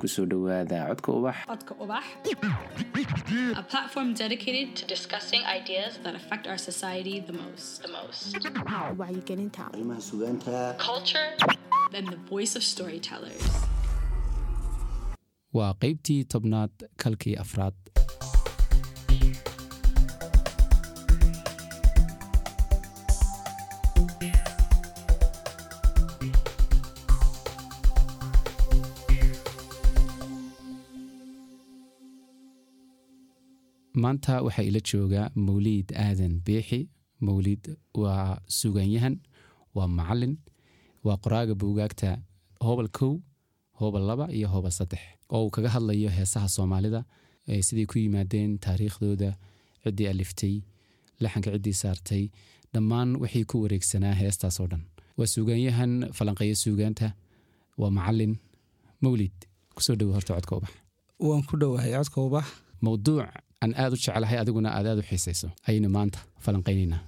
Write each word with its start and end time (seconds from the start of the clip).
ku 0.00 0.08
soo 0.08 0.24
dhowaada 0.32 0.78
codka 0.88 1.10
ubax. 1.18 1.36
Codka 1.50 1.74
Ubax, 1.84 2.04
a 3.62 3.62
platform 3.72 4.08
dedicated 4.14 4.68
to 4.78 4.84
discussing 4.94 5.42
ideas 5.58 5.98
that 6.04 6.14
affect 6.20 6.46
our 6.50 6.58
society 6.58 7.20
the 7.20 7.32
most. 7.42 7.82
The 7.82 7.92
most. 7.98 8.36
wacyigelinta 9.00 9.62
arrimaha 9.72 10.00
sugaanta 10.00 10.74
waa 15.58 15.72
qaybtii 15.82 16.24
tobnaad 16.24 16.70
kalkii 17.02 17.36
afraad 17.44 17.74
maanta 34.02 34.32
waxaa 34.46 34.64
ila 34.70 34.80
jooga 34.90 35.22
mawliid 35.46 35.88
aadan 36.04 36.34
biixi. 36.46 36.80
Mawliid 37.26 37.64
waa 38.02 38.40
suganyahan 38.58 39.16
waa 39.76 39.88
macalin 39.98 40.34
waa 41.06 41.16
qoraaga 41.24 41.54
buugaagta 41.60 42.10
hobal 42.66 42.88
kow 42.98 43.12
hobal 43.80 44.02
laba 44.10 44.26
iyo 44.36 44.48
hobal 44.54 44.72
saddex. 44.78 45.00
Oo 45.32 45.44
uu 45.44 45.50
kaga 45.54 45.68
hadlayo 45.74 46.08
heesaha 46.16 46.48
soomaalida 46.56 47.00
siday 47.66 47.86
ku 47.90 47.98
yimaadeen 47.98 48.58
taariikhdooda 48.64 49.30
ciddii 49.84 50.08
aliftay 50.12 50.54
laxanka 51.22 51.50
ciddii 51.54 51.76
saartay 51.82 52.24
dhammaan 52.72 53.10
wixii 53.22 53.44
ku 53.50 53.56
wareegsanaa 53.62 54.14
heestaasoo 54.22 54.66
dhan. 54.72 54.82
Waa 55.18 55.26
suugaanyahan 55.34 55.92
falanqeeya 56.16 56.56
suugaanta 56.64 57.06
waa 57.80 57.90
macalin. 57.98 58.32
Mawlid 59.02 59.36
ku 59.74 59.80
soo 59.86 59.94
dhowo 60.00 60.12
horta 60.16 60.32
codka 60.36 60.56
ubax. 60.56 60.72
Waan 61.26 61.42
ku 61.48 61.54
dhowahay 61.60 61.92
codka 61.96 62.20
ubax. 62.28 62.46
Mowduuc 62.84 63.28
aan 63.62 63.72
aad 63.82 63.92
u 63.94 63.96
jecelahay 64.02 64.38
adiguna 64.42 64.68
aad 64.76 64.86
aad 64.90 64.98
u 65.02 65.04
xiisayso. 65.10 65.48
Ayaynu 65.68 65.88
maanta 65.96 66.18
falanqaynaynaa 66.44 67.00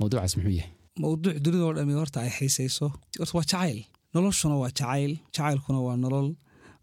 mowduucaas 0.00 0.32
muxuu 0.36 0.54
yahay. 0.58 0.70
Mowduuc 1.02 1.36
dunidoo 1.44 1.72
dhami 1.76 1.94
horta 2.00 2.18
ay 2.24 2.30
xiisayso. 2.38 2.86
Horta 3.18 3.34
waa 3.38 3.46
jacayl. 3.50 3.78
Noloshuna 4.14 4.56
waa 4.62 4.70
jacayl. 4.78 5.12
Jacaylkuna 5.34 5.80
waa 5.86 5.96
nolol. 6.04 6.28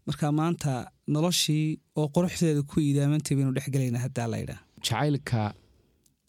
Marka 0.06 0.26
maanta 0.40 0.70
noloshii 1.14 1.66
oo 2.00 2.06
quruxdeeda 2.14 2.62
ku 2.70 2.76
iidaamantay 2.86 3.34
baynu 3.38 3.52
dhex 3.56 3.66
gelaynaa 3.74 4.02
haddaa 4.06 4.28
laydhaa 4.34 4.60
jacaylka 4.86 5.40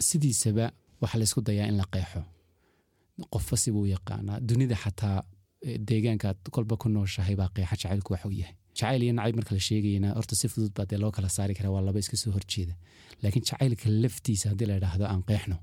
sidiisaba 0.07 0.65
waxaa 1.01 1.19
laysku 1.21 1.41
dayaa 1.47 1.67
in 1.71 1.77
la 1.81 1.85
qeexo. 1.93 2.21
Qofba 3.33 3.55
sibuu 3.63 3.85
yaqaanaa. 3.95 4.37
Dunida 4.49 4.75
xataa 4.83 5.17
eh, 5.67 5.77
deegaankaad 5.87 6.37
kolba 6.55 6.75
ku 6.81 6.87
nooshahay 6.95 7.35
baa 7.41 7.49
qeexa 7.55 7.75
jacaylku 7.81 8.09
waxuu 8.13 8.33
yahay 8.41 8.55
jacayl 8.77 9.01
iyo 9.05 9.13
nacayb 9.17 9.35
marka 9.39 9.51
la 9.57 9.61
sheegayana 9.69 10.09
horta 10.17 10.35
si 10.41 10.45
fudud 10.53 10.73
baa 10.77 10.85
dee 10.91 10.99
loo 11.03 11.11
kala 11.15 11.29
saari 11.37 11.53
karaa 11.57 11.73
waa 11.75 11.83
laba 11.87 11.99
iska 12.03 12.17
soo 12.23 12.31
horjeeda 12.37 12.73
laakiin 13.21 13.45
jacaylka 13.49 13.85
laftiisa 14.03 14.45
haddii 14.51 14.67
la 14.71 14.75
idhaahdo 14.79 15.05
aan 15.13 15.21
qeexno 15.29 15.57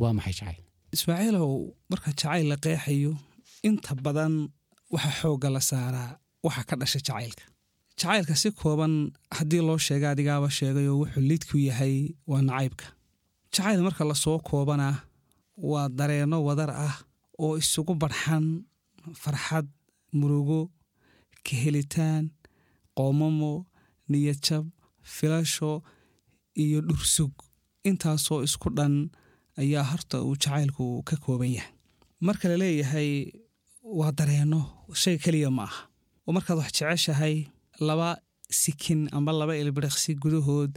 waa 0.00 0.12
maxay 0.18 0.34
jacayl? 0.38 0.58
Ismaaciilow 0.96 1.50
marka 1.90 2.08
jacayl 2.20 2.46
la 2.52 2.56
qeexayo 2.64 3.12
inta 3.68 3.92
badan 4.04 4.34
waxa 4.94 5.10
xoogga 5.20 5.48
la 5.56 5.60
saaraa 5.70 6.10
waxa 6.46 6.62
ka 6.68 6.74
dhasha 6.80 6.98
jacaylka. 7.08 7.44
Jacaylka 8.00 8.34
si 8.42 8.48
kooban 8.60 8.94
haddii 9.36 9.62
loo 9.68 9.78
sheega 9.86 10.06
adigaaba 10.14 10.48
sheegayoo 10.58 10.96
wuxuu 11.02 11.22
lidku 11.30 11.56
yahay 11.68 11.96
waa 12.30 12.42
nacaybka. 12.48 12.86
Jacayl 13.54 13.80
marka 13.86 14.02
la 14.10 14.16
soo 14.24 14.38
koobana 14.48 14.88
waa 15.70 15.86
dareenno 15.98 16.38
wadar 16.48 16.70
ah 16.86 16.96
oo 17.44 17.52
isugu 17.62 17.92
barxan 18.02 18.44
farxad 19.22 19.66
murugo 20.20 20.60
kahelitaan 21.46 22.24
qoomamo 22.98 23.52
niyadjab 24.10 24.64
filasho 25.14 25.72
iyo 26.62 26.78
dhursug 26.88 27.32
intaasoo 27.88 28.38
isku 28.46 28.68
dhan 28.76 28.94
ayaa 29.62 29.84
horta 29.90 30.16
uu 30.26 30.36
jacaylku 30.42 30.84
ka 31.08 31.16
kooban 31.24 31.52
yahay. 31.56 31.72
Marka 32.26 32.46
la 32.50 32.56
leeyahay 32.62 33.10
waa 33.98 34.12
dareenno 34.18 34.60
shay 35.02 35.16
keliya 35.24 35.50
ma 35.58 35.64
aha. 35.68 35.80
Oo 36.26 36.32
markaad 36.36 36.58
wax 36.60 36.70
jeceshahay 36.78 37.34
laba 37.88 38.10
sikin 38.60 39.00
amba 39.16 39.32
laba 39.40 39.54
ilbiriqsi 39.62 40.10
gudahood 40.22 40.72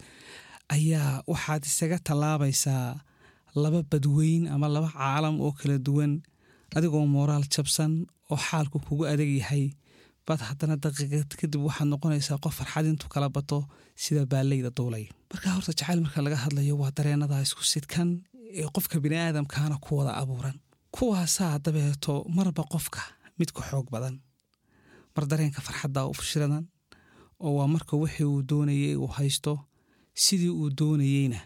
ayaa 0.76 1.24
waxaad 1.32 1.64
isaga 1.70 1.98
tallaabaysaa 2.08 3.00
laba 3.64 3.80
badweyn 3.92 4.44
ama 4.54 4.68
laba 4.76 4.90
caalam 4.98 5.36
oo 5.46 5.52
kala 5.60 5.78
duwan 5.88 6.14
adigoo 6.76 7.06
mooraal 7.16 7.46
jabsan 7.54 7.94
oo 8.32 8.38
xaalku 8.48 8.78
kugu 8.86 9.04
adag 9.14 9.32
yahay 9.42 9.64
baad 10.28 10.42
haddana 10.50 10.76
daqiiqad 10.86 11.32
kadib 11.40 11.62
waxaad 11.68 11.88
noqonaysaa 11.94 12.38
qof 12.44 12.54
farxad 12.60 12.86
intuu 12.92 13.10
kala 13.14 13.28
bato 13.38 13.58
sida 14.04 14.22
baaleyda 14.32 14.70
duulay. 14.78 15.06
Marka 15.32 15.48
horta 15.56 15.72
jacayl 15.80 16.00
marka 16.06 16.20
laga 16.26 16.38
hadlayo 16.46 16.74
waa 16.82 16.92
dareenada 16.98 17.42
isku 17.46 17.64
sidkan 17.74 18.10
ee 18.60 18.68
qofka 18.76 18.96
biniaadamkaana 19.04 19.76
ku 19.86 19.90
wada 20.00 20.12
abuuran. 20.22 20.58
Kuwaasaa 20.96 21.60
dabeeto 21.66 22.14
marba 22.38 22.64
qofka 22.74 23.02
mid 23.40 23.50
ku 23.56 23.62
xoog 23.70 23.88
badan. 23.94 24.16
Mar 25.16 25.24
dareenka 25.32 25.60
farxadda 25.68 26.02
u 26.12 26.14
shiradan 26.30 26.66
oo 27.46 27.52
waa 27.58 27.68
marka 27.76 27.94
wixii 28.04 28.26
uu 28.34 28.42
doonayey 28.50 28.96
uu 29.04 29.10
haysto 29.18 29.54
sidii 30.24 30.50
uu 30.60 30.70
doonayeyna 30.80 31.40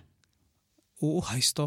uu 1.04 1.12
u 1.20 1.22
haysto. 1.30 1.66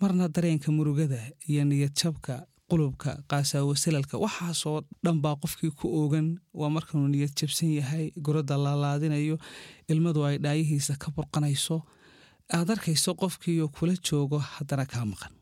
Marna 0.00 0.24
dareenka 0.34 0.68
murugada 0.76 1.20
iyo 1.50 1.62
niyadjabka 1.64 2.34
qulubka 2.70 3.10
qaasaawo 3.30 3.72
salalka 3.82 4.16
waxaasoo 4.24 4.78
dhan 5.04 5.16
baa 5.24 5.36
qofkii 5.42 5.70
ku 5.78 5.86
oogan 6.00 6.28
waa 6.60 6.70
markanuu 6.76 7.08
niyad 7.12 7.32
jabsan 7.38 7.70
yahay 7.78 8.04
goradda 8.24 8.54
laalaadinayo 8.64 9.36
ilmadu 9.92 10.20
ay 10.28 10.36
dhaayihiisa 10.44 10.94
ka 11.02 11.08
burqanayso. 11.16 11.76
Aad 12.56 12.68
arkayso 12.74 13.10
qofkiioo 13.20 13.68
kula 13.76 13.94
joogo 14.06 14.38
haddana 14.52 14.84
kaa 14.92 15.04
maqan. 15.12 15.32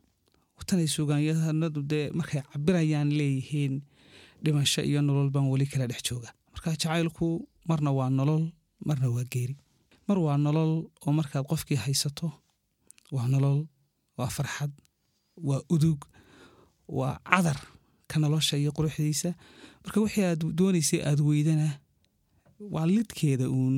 Tanay 0.68 0.88
sugaanyahanadu 0.96 1.80
dee 1.90 2.10
markay 2.18 2.42
cabirayaan 2.52 3.10
leeyihiin 3.18 3.74
dhimasho 4.44 4.82
iyo 4.82 5.00
nolol 5.02 5.30
baan 5.34 5.46
weli 5.52 5.66
kala 5.72 5.86
dhex 5.90 6.02
jooga 6.08 6.30
marka 6.52 6.70
jacaylku 6.74 7.26
marna 7.68 7.90
waa 7.98 8.10
nolol 8.18 8.44
marna 8.86 9.08
waa 9.14 9.24
geeri. 9.32 9.54
Mar 10.08 10.18
waa 10.26 10.36
nolol 10.44 10.72
oo 11.06 11.12
markaad 11.18 11.44
qofkii 11.50 11.78
haysato 11.84 12.26
waa 13.14 13.26
nolol 13.32 13.58
waa 14.18 14.30
farxad 14.36 14.72
waa 15.48 15.60
udug 15.74 16.00
waa 16.88 17.18
cadar 17.30 17.58
ka 18.10 18.16
nolosha 18.20 18.56
iyo 18.56 18.70
quruxdiisa. 18.76 19.30
Marka 19.84 20.00
wixii 20.00 20.24
aad 20.24 20.42
doonaysay 20.58 21.00
aad 21.08 21.20
weydana 21.28 21.68
waa 22.74 22.86
lidkeeda 22.86 23.46
uun 23.50 23.76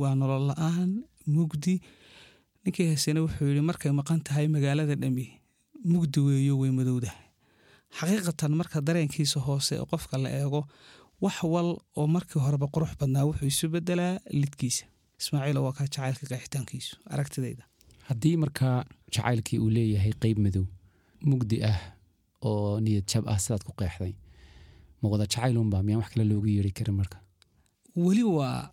waa 0.00 0.14
nolol 0.14 0.44
la'aan 0.50 0.90
mugdi. 1.26 1.74
Ninkii 2.64 2.86
haysena 2.90 3.20
wuxuu 3.24 3.46
yidhi 3.50 3.60
markay 3.70 3.92
maqan 4.00 4.20
tahay 4.26 4.46
magaalada 4.48 4.94
dhami 5.02 5.26
mugdi 5.92 6.20
weeyo 6.26 6.54
way 6.60 6.70
madowdahay 6.78 7.22
xaqiiqatan 7.98 8.52
marka 8.60 8.80
dareenkiisa 8.86 9.38
hoose 9.46 9.72
ee 9.78 9.84
qofka 9.92 10.16
la 10.22 10.28
eego 10.40 10.60
wax 11.24 11.36
wal 11.52 11.70
oo 11.98 12.06
markii 12.16 12.40
horeba 12.44 12.66
qurux 12.74 12.92
badnaa 13.00 13.24
wuxuu 13.28 13.46
isu 13.52 13.66
bedelaa 13.74 14.14
lidkiisa. 14.40 14.84
Ismaaciilo 15.20 15.60
waa 15.66 15.72
kaa 15.76 15.86
jacaylka 15.86 16.24
qeexitaankiisu 16.30 16.92
aragtidayda. 17.14 17.64
Haddii 18.08 18.36
markaa 18.42 18.76
jacaylkii 19.14 19.58
uu 19.64 19.70
leeyahay 19.76 20.12
qeyb 20.22 20.38
madow 20.46 20.64
mugdi 21.30 21.56
ah 21.70 21.78
oo 22.48 22.80
niyad 22.84 23.04
jab 23.12 23.24
ah 23.32 23.38
sidaad 23.44 23.62
ku 23.66 23.72
qeexday. 23.80 24.12
Ma 25.00 25.06
wada 25.12 25.24
jacaylunba 25.32 25.76
miyaan 25.86 26.00
wax 26.02 26.10
kale 26.12 26.24
loogu 26.30 26.48
yeeri 26.56 26.72
karin 26.78 26.96
marka? 27.00 27.18
Weli 28.04 28.24
waa 28.36 28.70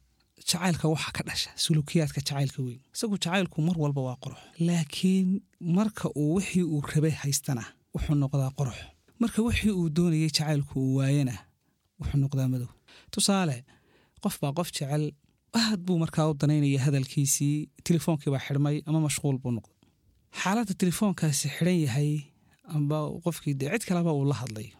jacaylka 0.49 0.85
waxa 0.93 1.09
ka 1.17 1.21
dhasha 1.27 1.49
sulukiyaadka 1.63 2.19
jacaylka 2.27 2.59
weyn. 2.67 2.79
Isagu 2.95 3.15
jacaylku 3.23 3.57
mar 3.67 3.75
walba 3.83 4.01
waa 4.07 4.17
qurux. 4.23 4.39
Laakiin 4.67 5.29
marka 5.77 6.05
uu 6.21 6.29
wixii 6.37 6.63
uu 6.73 6.81
rabay 6.93 7.13
haystana 7.21 7.63
wuxuu 7.93 8.15
noqdaa 8.23 8.51
qurux. 8.59 8.77
Marka 9.21 9.39
wixii 9.47 9.71
uu 9.79 9.89
doonayay 9.97 10.29
jacaylku 10.37 10.73
uu 10.85 10.95
waayana 10.99 11.35
wuxuu 11.99 12.19
noqdaa 12.23 12.47
madow. 12.53 12.71
Tusaale 13.13 13.57
qof 14.23 14.35
baa 14.41 14.53
qof 14.57 14.69
jecel 14.75 15.03
aad 15.61 15.79
buu 15.85 15.97
markaa 16.03 16.25
u 16.31 16.33
danaynaya 16.41 16.79
hadalkiisii 16.85 17.55
telefoonkii 17.87 18.31
baa 18.33 18.43
xidhmay 18.47 18.75
ama 18.89 18.99
mashquul 19.07 19.37
buu 19.43 19.51
noqday. 19.57 19.77
Xaaladda 20.41 20.73
telefoonkaasi 20.81 21.45
xidhan 21.55 21.77
yahay 21.85 22.09
amba 22.75 22.97
qofkii 23.25 23.55
cid 23.59 23.83
kaleba 23.87 24.11
uu 24.13 24.25
la 24.31 24.35
hadlayo 24.41 24.75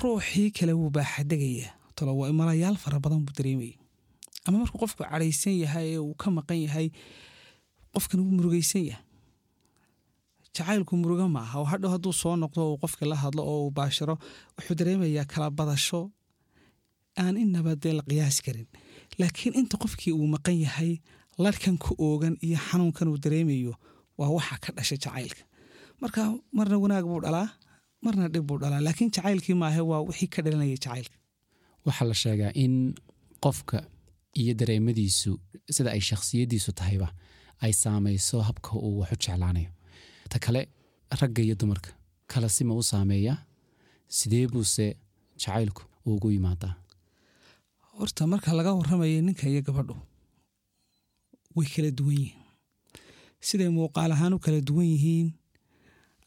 ruuxii 0.00 0.50
kale 0.56 0.72
wuu 0.72 0.90
baaxadegaya 0.96 1.68
talo 1.96 2.12
malayaal 2.40 2.76
fara 2.76 2.98
badan 3.04 3.24
buu 3.26 3.34
dareemaya 3.38 3.76
ama 4.46 4.58
markuu 4.62 4.78
qofku 4.82 5.02
cadhaysan 5.04 5.54
yahay 5.64 5.86
ee 5.94 5.98
uu 5.98 6.14
ka 6.14 6.28
maqan 6.30 6.58
yahay 6.66 6.86
qofkan 7.94 8.20
wuu 8.20 8.32
murugaysan 8.36 8.84
yahay. 8.90 9.02
Jacaylku 10.56 10.94
murugo 10.96 11.26
ma 11.28 11.40
aha 11.44 11.58
oo 11.60 11.64
hadhow 11.72 11.90
hadduu 11.94 12.12
soo 12.12 12.36
noqdo 12.36 12.60
uu 12.72 12.78
qofka 12.82 13.04
la 13.10 13.16
hadlo 13.22 13.42
oo 13.52 13.58
uu 13.66 13.70
baashiro 13.78 14.14
wuxuu 14.56 14.74
dareemayaa 14.78 15.24
kala 15.32 15.50
badasho. 15.58 16.00
Aan 17.22 17.36
inaba 17.36 17.72
dee 17.82 17.92
la 17.98 18.02
qiyaasi 18.08 18.40
karin. 18.46 18.68
Laakiin 19.18 19.54
inta 19.60 19.76
qofkii 19.82 20.12
uu 20.18 20.26
maqan 20.34 20.56
yahay 20.64 20.92
larhkan 21.44 21.76
ku 21.78 21.90
oogan 21.98 22.36
iyo 22.46 22.58
xanuunkan 22.68 23.08
uu 23.12 23.18
dareemayo 23.24 23.72
waa 24.18 24.30
waxa 24.36 24.56
ka 24.64 24.70
dhasha 24.76 24.96
jacaylka 25.04 25.42
marka 26.02 26.20
marna 26.56 26.76
wanaag 26.84 27.04
buu 27.10 27.20
dhalaa 27.24 27.48
marna 28.04 28.28
dhib 28.34 28.44
buu 28.48 28.58
dhalaa 28.62 28.80
laakiin 28.86 29.10
jacaylkii 29.16 29.56
maahe 29.62 29.80
waa 29.90 30.00
wixii 30.08 30.28
ka 30.34 30.40
dhalanaya 30.44 30.76
jacaylka. 30.76 31.16
Waxaa 31.86 32.06
la 32.10 32.14
sheegaa 32.22 32.52
in 32.64 32.74
qofka 33.44 33.78
iyo 34.40 34.52
dareemadiisu 34.60 35.30
sida 35.76 35.90
ay 35.96 36.00
shakhsiyaddiisu 36.08 36.70
tahayba 36.78 37.08
ay 37.64 37.72
saamayso 37.82 38.36
habka 38.48 38.70
uu 38.86 38.98
wax 39.00 39.10
u 39.12 39.16
jeclaanayo. 39.24 39.70
Ta 40.30 40.38
kale 40.44 40.60
ragga 41.20 41.42
iyo 41.46 41.54
dumarka 41.60 41.90
kala 42.30 42.48
sima 42.56 42.74
u 42.74 42.82
saameeyaa 42.90 43.38
sidee 44.16 44.46
buuse 44.52 44.86
jacaylku 45.40 45.82
ugu 46.10 46.28
yimaadaa? 46.34 46.74
Horta 47.98 48.22
marka 48.32 48.50
laga 48.58 48.72
warramayo 48.78 49.20
ninka 49.26 49.44
iyo 49.52 49.62
gabadhu 49.66 49.96
way 51.56 51.66
kala 51.74 51.90
duwan 51.98 52.16
yihiin. 52.20 52.42
Siday 53.46 53.68
muuqaal 53.76 54.12
ahaan 54.14 54.34
u 54.34 54.38
kala 54.44 54.60
duwan 54.68 54.86
yihiin 54.92 55.28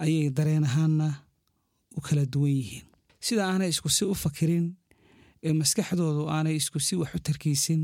ayay 0.04 0.30
dareen 0.38 0.64
ahaanna 0.70 1.08
u 1.98 2.02
kala 2.06 2.24
duwan 2.34 2.54
yihiin. 2.60 2.86
Sida 3.26 3.44
aanay 3.52 3.70
isku 3.74 3.90
si 3.98 4.04
u 4.06 4.16
fakirin 4.24 4.66
ee 5.48 5.54
maskaxdoodu 5.62 6.22
aanay 6.36 6.56
isku 6.62 6.80
si 6.88 6.94
wax 7.02 7.12
u 7.18 7.20
tarkiisin 7.28 7.82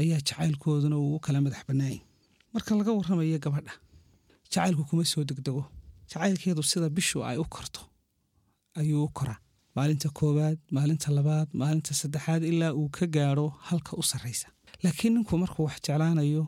ayaa 0.00 0.20
jacaylkooduna 0.28 0.96
uu 1.02 1.14
u 1.16 1.20
kala 1.24 1.38
madax 1.44 1.62
bannaayay. 1.68 2.00
Marka 2.54 2.70
laga 2.78 2.92
warramayo 2.98 3.38
gabadha 3.44 3.72
jacaylku 4.52 4.82
kuma 4.88 5.04
soo 5.12 5.24
degdego. 5.28 5.62
Jacaylkeedu 6.10 6.62
sida 6.70 6.88
bishu 6.96 7.18
ay 7.30 7.36
u 7.44 7.44
korto 7.54 7.80
ayuu 8.80 9.04
u 9.04 9.08
koraa. 9.18 9.38
Maalinta 9.76 10.08
koowaad 10.18 10.58
maalinta 10.76 11.08
labaad 11.18 11.48
maalinta 11.60 11.92
saddexaad 12.00 12.42
ilaa 12.50 12.72
uu 12.80 12.88
ka 12.96 13.06
gaadho 13.14 13.46
halka 13.68 13.92
u 14.00 14.02
sarraysa. 14.10 14.48
Laakiin 14.82 15.12
ninku 15.14 15.38
markuu 15.42 15.64
wax 15.68 15.76
jeclaanayo 15.86 16.44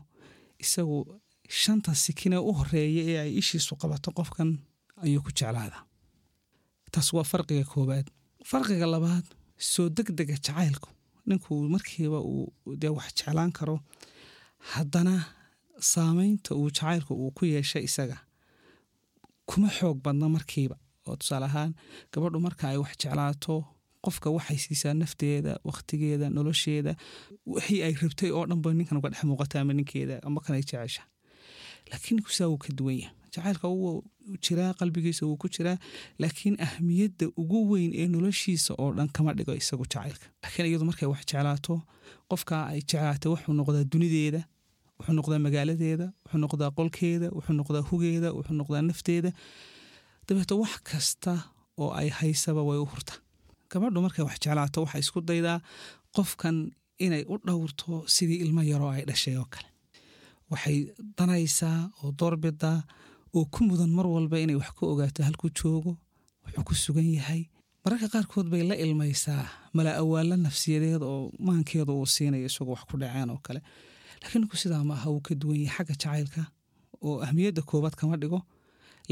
isagu 0.64 0.96
shanta 1.62 1.94
sikine 1.94 2.36
u 2.48 2.52
horreeya 2.58 3.02
ee 3.10 3.18
ay 3.24 3.30
ishiisu 3.40 3.72
qabato 3.80 4.10
qofkan 4.18 4.50
ayuu 5.04 5.22
ku 5.26 5.30
jeclaadaa. 5.38 5.82
Taas 6.92 7.08
waa 7.16 7.24
farqiga 7.32 7.64
koowaad. 7.72 8.06
Farqiga 8.50 8.86
labaad 8.94 9.26
soo 9.72 9.88
degdega 9.96 10.34
jacaylku. 10.46 10.88
Ninku 11.28 11.52
markiiba 11.74 12.18
uu 12.32 12.52
dee 12.80 12.92
wax 12.96 13.08
jeclaan 13.18 13.52
karo 13.58 13.76
haddana 14.72 15.14
saamaynta 15.92 16.54
uu 16.60 16.68
jacaylku 16.70 17.12
uu 17.22 17.30
ku 17.36 17.44
yeeshay 17.52 17.84
isaga 17.88 18.18
kuma 19.48 19.68
xoog 19.76 19.98
badna 20.04 20.28
markiiba. 20.36 20.76
Oo 21.06 21.16
tusaale 21.20 21.46
ahaan 21.50 21.72
gabadhu 22.12 22.40
marka 22.46 22.64
ay 22.68 22.76
wax 22.82 22.92
jeclaato 23.02 23.54
qofka 24.04 24.28
waxay 24.36 24.58
siisaa 24.64 24.94
nafteeda 24.94 25.52
wakhtigeeda 25.68 26.26
nolosheeda 26.36 26.92
wixii 27.52 27.82
ay 27.86 27.94
rabtay 28.02 28.30
oo 28.36 28.44
dhanba 28.50 28.68
ninkan 28.74 28.98
uga 29.00 29.08
dhex 29.12 29.22
muuqata 29.30 29.60
ama 29.60 29.72
ninkeeda 29.78 30.14
ama 30.26 30.40
kanay 30.44 30.62
jecesha. 30.70 31.02
Laakiin 31.90 32.16
ninku 32.16 32.30
saa 32.36 32.48
wuu 32.50 32.58
ka 32.64 32.68
duwan 32.78 32.96
yahay 33.02 33.14
jacaylka 33.34 33.66
wuu 33.68 33.94
jiraa 34.44 34.72
qalbigiisa 34.80 35.22
wuu 35.28 35.36
ku 35.42 35.48
jiraa 35.54 35.76
laakiin 36.22 36.56
ahmiyadda 36.66 37.26
ugu 37.40 37.58
weyn 37.70 37.90
ee 38.00 38.06
noloshiisa 38.14 38.72
oo 38.82 38.90
dhan 38.96 39.08
kama 39.16 39.30
dhigo 39.38 39.52
isagu 39.62 39.84
jacaylka. 39.92 40.26
Laakiin 40.42 40.66
iyadu 40.70 40.84
markay 40.90 41.08
wax 41.12 41.20
jeclaato 41.30 41.74
qofka 42.30 42.56
ay 42.72 42.80
jeclaatay 42.90 43.28
wuxuu 43.32 43.54
noqdaa 43.60 43.84
dunideeda 43.92 44.40
wuxuu 44.98 45.14
noqdaa 45.18 45.40
magaaladeeda 45.46 46.06
wuxuu 46.24 46.40
noqdaa 46.44 46.70
qolkeeda 46.78 47.26
wuxuu 47.36 47.54
noqdaa 47.60 47.84
hugeeda 47.90 48.28
wuxuu 48.36 48.56
noqdaa 48.60 48.82
nafteeda. 48.90 49.30
Dabeeto 50.26 50.54
wax 50.62 50.74
kasta 50.90 51.32
oo 51.82 51.90
ay 52.00 52.08
haysaba 52.18 52.62
way 52.68 52.78
u 52.84 52.86
hurta. 52.92 53.14
Gabadhu 53.70 54.00
markay 54.06 54.24
wax 54.28 54.36
jeclaato 54.44 54.78
waxay 54.84 55.00
isku 55.04 55.18
daydaa 55.30 55.58
qofkan 56.16 56.56
inay 57.06 57.22
u 57.32 57.34
dhowrto 57.46 58.04
sidii 58.14 58.38
ilmo 58.44 58.62
yaroo 58.72 58.90
ay 58.96 59.04
dhashay 59.08 59.36
oo 59.42 59.46
kale. 59.54 59.68
Waxay 60.52 60.76
danaysaa 61.18 61.78
oo 62.02 62.10
doorbidaa 62.20 62.78
oo 63.36 63.44
ku 63.54 63.60
mudan 63.68 63.90
mar 63.98 64.06
walba 64.06 64.36
inay 64.44 64.56
wax 64.60 64.70
ka 64.78 64.82
ogaato 64.92 65.22
halkuu 65.28 65.50
joogo 65.58 65.92
wuxuu 66.44 66.64
ku 66.68 66.74
sugan 66.74 67.08
yahay. 67.18 67.42
Mararka 67.84 68.08
qaarkood 68.14 68.46
bay 68.52 68.62
la 68.70 68.74
ilmaysaa 68.84 69.44
mala 69.76 69.90
awaalla 70.02 70.36
nafsiyadeed 70.36 71.02
oo 71.02 71.32
maankeedu 71.46 71.92
uu 72.00 72.06
siinayo 72.14 72.46
isagoo 72.50 72.72
wax 72.76 72.82
ku 72.90 72.96
dhaceen 73.00 73.30
oo 73.30 73.40
kale. 73.46 73.60
Laakiin 74.22 74.40
ninku 74.42 74.56
sidaa 74.56 74.84
maaha 74.84 75.08
wuu 75.10 75.20
ka 75.26 75.34
duwan 75.40 75.56
yahay 75.64 75.76
xagga 75.76 75.94
jacaylka 75.94 76.42
oo 77.06 77.16
ahmiyadda 77.24 77.62
koowaad 77.62 77.94
kama 78.00 78.16
dhigo 78.22 78.40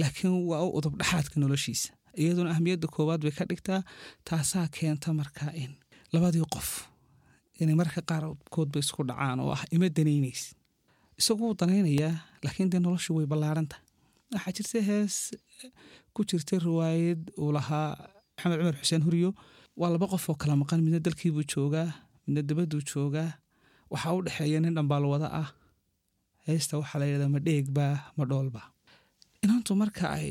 laakiin 0.01 0.35
waa 0.51 0.63
u 0.67 0.71
udub 0.79 0.95
dhexaadka 1.01 1.41
noloshiisa. 1.41 1.91
Iyaduna 2.21 2.51
ahmiyadda 2.55 2.87
koowaad 2.95 3.21
bay 3.25 3.33
ka 3.39 3.45
dhigtaa 3.51 3.81
taasaa 4.25 4.67
keenta 4.77 5.13
markaa 5.21 5.53
in 5.63 5.73
labadii 6.13 6.45
qof 6.55 6.69
inay 7.61 7.75
mararka 7.81 8.03
qaarkoodba 8.11 8.79
isku 8.85 9.03
dhacaan 9.09 9.41
oo 9.41 9.53
ah 9.57 9.63
ima 9.75 9.89
danaynays 9.97 10.43
isagu 11.21 11.41
wuu 11.45 11.55
danaynayaa 11.61 12.15
laakiin 12.45 12.71
dee 12.73 12.81
noloshu 12.85 13.11
way 13.17 13.27
ballaarantah 13.27 13.81
waxaa 14.35 14.53
jirta 14.57 14.81
hees 14.91 15.15
ku 16.15 16.21
jirtay 16.29 16.59
riwaayad 16.69 17.21
uu 17.43 17.51
lahaa 17.57 17.91
maxamed 18.37 18.59
cumar 18.61 18.77
xuseen 18.83 19.03
huriyo 19.07 19.31
waa 19.81 19.91
laba 19.95 20.07
qof 20.13 20.25
oo 20.31 20.37
kala 20.43 20.55
maqan 20.63 20.81
midna 20.85 21.01
dalkiibuu 21.07 21.45
joogaa 21.53 21.89
midna 22.27 22.43
dabadduu 22.49 22.83
joogaa. 22.91 23.31
Waxaa 23.93 24.13
u 24.19 24.21
dhexeeya 24.27 24.59
nin 24.61 24.75
dhambaalwada 24.77 25.29
ah. 25.43 25.49
Heesta 26.47 26.75
waxaa 26.81 26.99
la 27.01 27.07
yidhahdaa 27.09 27.33
ma 27.37 27.41
dheegbaa 27.47 27.95
ma 28.17 28.25
dhoolba 28.31 28.63
inantu 29.45 29.73
marka 29.81 30.05
ay 30.19 30.29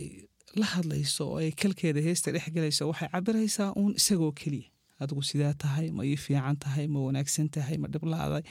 la 0.59 0.65
hadlayso 0.73 1.23
oo 1.31 1.37
ay 1.41 1.49
kalkeeda 1.61 2.01
heesta 2.07 2.31
dhex 2.35 2.45
gelayso 2.55 2.83
waxay 2.91 3.09
cabiraysaa 3.13 3.69
uun 3.79 3.93
isagoo 3.99 4.31
keliya 4.39 4.69
adigu 5.03 5.21
sidaa 5.29 5.53
tahay 5.63 5.87
ma 5.97 6.01
ii 6.11 6.17
fiican 6.25 6.55
tahay 6.63 6.85
ma 6.93 6.99
wanaagsan 7.07 7.47
tahay 7.55 7.77
ma 7.83 7.87
dhiblaaday 7.93 8.43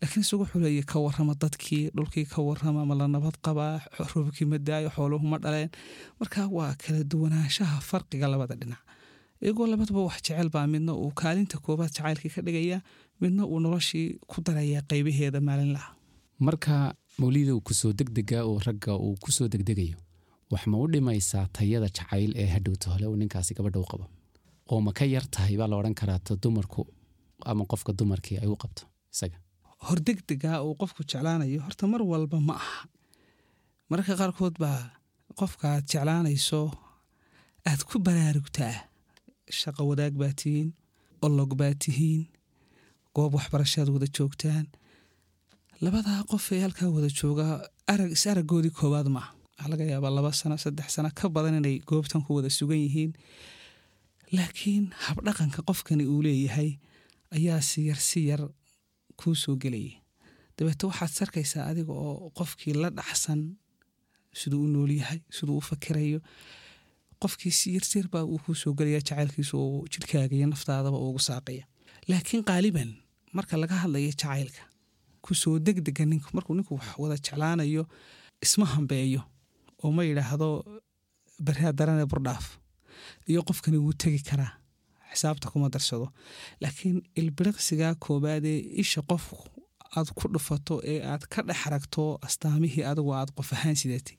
laakiin 0.00 0.22
isagu 0.26 0.42
wuxuu 0.42 0.60
leeya 0.64 0.84
ka 0.92 0.96
warrama 1.04 1.34
dadkii 1.42 1.82
dhulkii 1.96 2.26
ka 2.32 2.38
warrama 2.48 2.82
ma 2.90 2.94
la 3.00 3.06
nabad 3.14 3.36
qabaa 3.46 3.74
roobkii 4.12 4.46
ma 4.52 4.58
daayo 4.68 4.88
xooluhu 4.96 5.26
ma 5.32 5.38
dhaleen. 5.44 5.70
Marka 6.20 6.40
waa 6.56 6.72
kala 6.82 7.00
duwanaanshaha 7.12 7.76
farqiga 7.90 8.26
labada 8.32 8.54
dhinac. 8.60 8.82
Iyagoo 9.42 9.66
labadaba 9.72 10.00
wax 10.08 10.16
jecel 10.26 10.48
baa 10.54 10.66
midna 10.74 10.92
uu 11.02 11.10
kaalinta 11.20 11.56
koobaad 11.64 11.92
jacaylkii 11.96 12.32
ka 12.36 12.40
dhigaya 12.46 12.78
midna 13.22 13.42
uu 13.52 13.60
noloshii 13.64 14.06
ku 14.30 14.36
daraya 14.46 14.80
qaybaheeda 14.90 15.40
maalinlaha. 15.48 15.88
Marka 16.46 16.94
mawlida 17.20 17.52
uu 17.56 17.60
ku 17.68 17.72
soo 17.80 17.92
degdega 17.98 18.38
oo 18.48 18.58
ragga 18.66 18.92
uu 19.06 19.14
ku 19.22 19.30
soo 19.36 19.48
degdegayo 19.52 19.96
wax 20.52 20.62
ma 20.70 20.76
u 20.82 20.86
dhimaysaa 20.92 21.44
tayada 21.56 21.88
jacayl 21.96 22.30
ee 22.42 22.48
hadhowta 22.54 22.86
hole 22.92 23.06
uu 23.10 23.16
ninkaasi 23.20 23.54
gabadha 23.58 23.80
u 23.84 23.86
qabo 23.92 24.04
oo 24.72 24.80
ma 24.86 24.92
ka 24.98 25.04
yar 25.14 25.26
tahay 25.34 25.54
baa 25.60 25.68
la 25.70 25.76
odhan 25.80 25.94
karaa 26.00 26.18
ta 26.26 26.32
dumarku 26.42 26.82
ama 27.50 27.64
qofka 27.70 27.92
dumarkii 27.98 28.38
ay 28.42 28.48
u 28.54 28.56
qabto 28.62 28.82
isaga. 29.14 29.38
Hordegdega 29.86 30.52
uu 30.66 30.74
qofku 30.82 31.00
jeclaanayo 31.10 31.60
horta 31.66 31.84
mar 31.92 32.02
walba 32.12 32.38
ma 32.48 32.54
aha. 32.62 32.80
Mararka 33.90 34.14
qaarkood 34.20 34.54
baa 34.64 34.80
qofka 35.40 35.64
aad 35.74 35.84
jeclaanayso 35.92 36.60
aad 37.70 37.80
ku 37.88 37.96
baraarugtaa. 38.06 38.74
Shaqo 39.58 39.82
wadaag 39.90 40.14
baa 40.22 40.32
tihiin 40.40 40.68
olog 41.26 41.50
baa 41.60 41.74
tihiin 41.82 42.22
goob 43.16 43.32
waxbarashaad 43.36 43.88
wada 43.94 44.08
joogtaan. 44.16 44.66
Labadaa 45.84 46.20
qof 46.30 46.44
ee 46.54 46.60
halkaa 46.64 46.88
wada 46.96 47.08
joogaa 47.20 47.54
arag 47.92 48.10
is 48.16 48.24
araggoodii 48.32 48.72
koowaad 48.78 49.08
maaha 49.16 49.30
waxaa 49.56 49.68
laga 49.72 49.84
yaabaa 49.92 50.12
laba 50.18 50.30
sano 50.40 50.56
saddex 50.64 50.88
sano 50.96 51.10
ka 51.18 51.26
badan 51.34 51.54
inay 51.60 51.76
goobtan 51.90 52.22
ku 52.26 52.30
wada 52.36 52.50
sugan 52.58 52.80
yihiin 52.84 53.12
laakiin 54.36 54.84
habdhaqanka 55.06 55.60
qofkani 55.68 56.04
uu 56.12 56.22
leeyahay 56.26 56.70
ayaa 57.36 57.60
si 57.70 57.80
yar 57.88 58.00
si 58.08 58.20
yar 58.28 58.42
kuu 59.20 59.34
soo 59.42 59.56
gelayay 59.62 59.94
dabeete 60.56 60.86
waxaad 60.90 61.12
sarkaysaa 61.18 61.64
adiga 61.70 61.92
oo 61.92 62.30
qofkii 62.38 62.74
la 62.82 62.88
dhaxsan 62.98 63.40
siduu 64.40 64.62
u 64.66 64.68
nool 64.74 64.90
yahay 65.00 65.20
siduu 65.36 65.56
u 65.60 65.64
fakirayo. 65.70 66.20
Qofkii 67.22 67.52
si 67.58 67.68
yarsir 67.76 68.06
baa 68.12 68.24
uu 68.32 68.38
kuu 68.44 68.54
soo 68.62 68.72
gelaya 68.78 69.00
jacaylkiisa 69.00 69.54
oo 69.56 69.84
jidhkaaga 69.92 70.34
iyo 70.36 70.46
naftaadaba 70.52 70.98
uugu 71.04 71.18
saaqaya. 71.28 71.64
Laakiin 72.08 72.42
qaaliban 72.50 72.90
marka 73.36 73.56
laga 73.62 73.74
hadlayo 73.82 74.10
jacaylka 74.12 74.62
ku 75.24 75.34
soo 75.42 75.58
degdega 75.66 76.04
ninku 76.10 76.28
markuu 76.36 76.54
ninku 76.58 76.74
wax 76.78 76.88
wada 77.02 77.16
jeclaanayo 77.24 77.82
isma 78.44 78.66
hambeeyo 78.74 79.20
oo 79.82 79.90
ma 79.96 80.02
yidhaahdo 80.08 80.48
barhaa 81.46 81.72
darane 81.78 82.04
burdhaaf 82.12 82.46
iyo 83.30 83.40
qofkani 83.48 83.78
wuu 83.84 83.94
tegi 84.02 84.20
karaa 84.28 84.52
xisaabta 85.12 85.46
kuma 85.52 85.68
darsado. 85.74 86.06
Laakiin 86.62 86.98
ilbiriqsigaa 87.20 87.94
koobaad 88.04 88.44
ee 88.52 88.60
isha 88.82 89.00
qof 89.10 89.24
aad 89.96 90.08
ku 90.18 90.24
dhufato 90.34 90.74
ee 90.92 91.00
aad 91.12 91.22
ka 91.32 91.40
dhex 91.48 91.60
aragto 91.68 92.02
astaamihii 92.26 92.84
adigu 92.90 93.10
aad 93.14 93.30
qof 93.36 93.48
ahaan 93.56 93.76
sidatay 93.80 94.16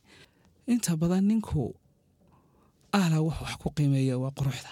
inta 0.73 0.91
badan 1.01 1.23
ninku 1.29 1.61
ahla 2.97 3.17
wax 3.27 3.37
wax 3.43 3.53
ku 3.61 3.67
qiimeeya 3.77 4.15
waa 4.23 4.31
quruxda. 4.39 4.71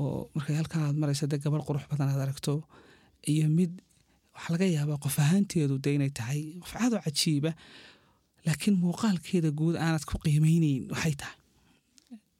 Oo 0.00 0.18
markay 0.34 0.56
halkan 0.60 0.82
aad 0.86 0.96
maraysa 1.02 1.26
dee 1.30 1.38
gabar 1.44 1.60
qurux 1.68 1.84
badan 1.90 2.08
aad 2.12 2.20
aragto 2.26 2.52
iyo 3.32 3.46
mid 3.58 3.72
waxaa 4.34 4.52
laga 4.54 4.66
yaabaa 4.76 4.98
qof 5.04 5.16
ahaanteedu 5.24 5.74
de 5.84 5.90
inay 5.96 6.10
tahay 6.18 6.40
qof 6.62 6.72
cado 6.80 6.96
cajiiba 7.04 7.50
laakiin 8.46 8.76
muuqaalkeeda 8.82 9.50
guud 9.58 9.76
aanad 9.84 10.04
ku 10.08 10.14
qiimeyneyn 10.24 10.82
waxay 10.92 11.14
tahay 11.20 11.36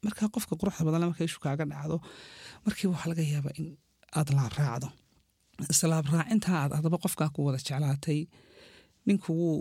marka 0.05 0.29
qofka 0.35 0.53
quruxda 0.59 0.85
badanle 0.87 1.07
marka 1.11 1.23
ishu 1.29 1.39
kaaga 1.45 1.65
dhacdo 1.71 1.97
markiiba 2.65 2.93
waxaa 2.95 3.11
laga 3.11 3.23
yaabaa 3.33 3.55
in 3.61 3.67
aad 4.17 4.29
laab 4.37 4.53
raacdo. 4.59 4.87
Islaab 5.73 6.05
raacintaa 6.13 6.57
aad 6.63 6.71
adaba 6.79 6.97
qofkaa 7.03 7.29
ku 7.33 7.39
wada 7.47 7.59
jeclaatay 7.67 8.21
ninku 9.07 9.29
wuu 9.39 9.57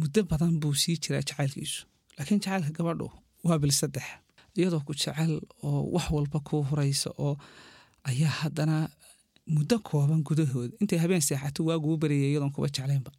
muddo 0.00 0.20
badan 0.30 0.54
buu 0.62 0.74
sii 0.82 0.96
jiraa 1.02 1.22
jacaylkiisu. 1.28 1.80
Laakiin 2.16 2.40
jacaylka 2.44 2.70
gabadhu 2.78 3.08
waa 3.46 3.58
bil 3.62 3.74
saddex 3.80 4.08
iyadoo 4.58 4.82
ku 4.86 4.92
jecel 5.00 5.32
oo 5.66 5.80
wax 5.94 6.06
walba 6.16 6.38
kuu 6.48 6.62
huraysa 6.70 7.10
oo 7.26 7.34
ayaa 8.10 8.34
haddana 8.40 8.76
muddo 9.54 9.76
kooban 9.88 10.22
gudahood. 10.28 10.70
Intay 10.80 10.98
habeen 11.02 11.24
seexato 11.28 11.60
waagu 11.68 11.86
u 11.94 12.00
baryaya 12.02 12.28
iyadoon 12.30 12.52
kuba 12.54 12.68
jeclaynba. 12.76 13.10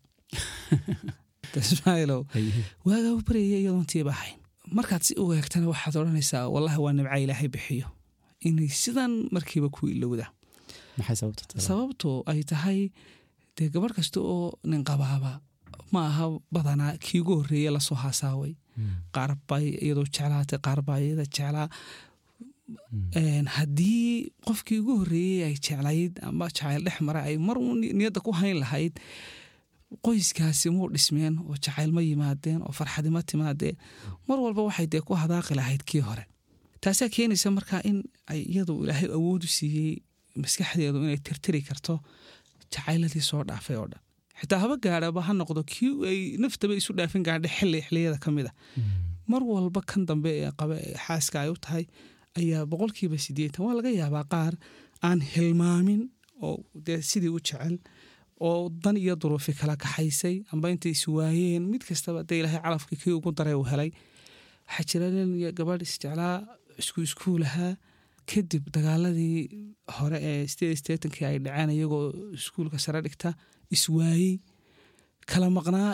Ismaaciilow 1.61 2.21
waagaa 2.87 3.13
u 3.19 3.21
baryaya 3.27 3.57
iyadoon 3.63 3.87
tiiba 3.93 4.11
ahayn 4.17 4.40
markaad 4.77 5.03
si 5.07 5.13
u 5.21 5.23
eegtana 5.35 5.67
waxaad 5.73 5.95
odhanaysaa 6.01 6.45
wallahi 6.53 6.79
waa 6.85 6.93
nimca 6.97 7.17
ilaahay 7.23 7.49
bixiyo. 7.55 7.87
Inay 8.47 8.69
sidan 8.83 9.13
markiiba 9.35 9.69
ku 9.75 9.87
ilowda. 9.93 10.25
Maxay 10.97 11.15
sababta 11.21 11.43
tahay? 11.49 11.63
sababto 11.67 12.09
ay 12.31 12.39
tahay 12.51 12.79
dee 13.55 13.69
gabadh 13.73 13.93
kasta 13.97 14.19
oo 14.33 14.47
nin 14.71 14.83
qabaaba 14.89 15.31
ma 15.93 15.99
aha 16.09 16.25
badanaa 16.55 16.93
kii 17.03 17.19
ugu 17.21 17.33
horreeye 17.39 17.69
la 17.75 17.79
soo 17.87 17.95
haasaaway 18.03 18.53
Mm. 18.77 18.93
qaar 19.15 19.31
bay 19.49 19.65
iyadoo 19.85 20.07
jeclaatay 20.15 20.59
qaar 20.65 20.79
baa 20.87 20.99
iyada 21.03 21.25
jeclaa. 21.35 21.67
Een, 23.19 23.45
haddii 23.57 24.31
qofkii 24.47 24.79
ugu 24.81 24.93
horreeyey 25.01 25.43
ay 25.47 25.55
jeclayd 25.65 26.13
ama 26.27 26.45
jacayl 26.47 26.83
dhex 26.85 26.97
mara 27.07 27.21
ay 27.27 27.35
mar 27.47 27.57
niyadda 27.59 28.19
ku 28.23 28.31
hayn 28.31 28.57
lahayd 28.63 28.93
qoyskaasi 30.05 30.69
muu 30.75 30.88
dhismeen 30.93 31.36
oo 31.50 31.55
jacayl 31.63 31.91
ma 31.91 32.01
yimaadeen 32.01 32.62
oo 32.67 32.71
farxadi 32.79 33.10
ma 33.10 33.21
timaadeen? 33.24 33.75
Mar 34.27 34.39
walba 34.39 34.62
waxay 34.67 34.88
dee 34.93 35.01
ku 35.07 35.13
hadaaqi 35.24 35.55
lahayd 35.60 35.83
kii 35.89 36.01
hore. 36.07 36.24
Taasaa 36.81 37.10
keenaysa 37.15 37.51
markaa 37.51 37.81
in 37.89 38.03
iyadu 38.33 38.74
ilaahay 38.83 39.10
awoodu 39.17 39.48
siiyey 39.57 39.95
maskaxdeedu 40.43 40.98
inay 41.05 41.17
tirtiri 41.27 41.62
karto 41.67 42.00
jacayladii 42.74 43.21
soo 43.29 43.43
dhaafay 43.50 43.75
oo 43.81 43.88
dhan. 43.91 44.01
Xitaa 44.39 44.60
haba 44.63 44.75
gaadhaba 44.86 45.21
ha 45.27 45.33
noqdo 45.33 45.62
kii 45.74 45.91
ay 46.12 46.19
naftaba 46.43 46.74
isu 46.81 46.93
dhaafin 46.98 47.24
gaadha 47.27 47.50
xilli 47.57 47.79
xilliyada 47.88 48.17
ka 48.24 48.31
mid 48.31 48.48
a 48.51 48.53
mar 49.31 49.41
walba 49.51 49.81
kan 49.89 50.05
dambe 50.10 50.31
ee 50.43 50.51
qaba 50.60 50.75
xaaska 51.05 51.38
ay 51.43 51.50
u 51.53 51.57
tahay 51.65 51.86
ayaa 52.39 52.63
boqolkiiba 52.71 53.17
siddeetan. 53.25 53.62
Waa 53.65 53.75
laga 53.79 53.91
yaabaa 54.01 54.25
qaar 54.33 54.53
aan 55.07 55.19
hilmaamin 55.33 56.01
oo 56.48 56.57
dee 56.86 57.00
sidii 57.10 57.29
u 57.38 57.39
jecel 57.48 57.75
oo 58.48 58.69
dan 58.83 58.95
iyo 59.03 59.13
duruufi 59.21 59.53
kala 59.60 59.75
kaxaysay 59.83 60.36
amba 60.53 60.67
intay 60.74 60.93
iswaayeen 60.98 61.63
mid 61.71 61.83
kastaba 61.89 62.19
dee 62.29 62.39
ilaahay 62.41 62.62
calafkii 62.65 62.98
kii 63.01 63.13
ugu 63.19 63.29
daray 63.38 63.55
uu 63.60 63.67
helay. 63.71 63.89
Waxaa 64.67 64.86
jira 64.89 65.07
nin 65.15 65.29
iyo 65.41 65.50
gabadh 65.57 65.83
isjeclaa 65.88 66.36
isku 66.81 67.00
iskuulahaa 67.07 67.74
kadib 68.31 68.63
dagaaladii 68.75 69.39
hore 69.98 70.17
ee 70.29 70.48
sideed 70.51 71.03
ay 71.29 71.38
dhaceen 71.45 71.69
iyagoo 71.77 72.05
iskuulka 72.38 72.77
sare 72.86 73.00
dhigta 73.05 73.29
iswaayey 73.75 74.33
kala 75.31 75.48
maqnaa 75.57 75.91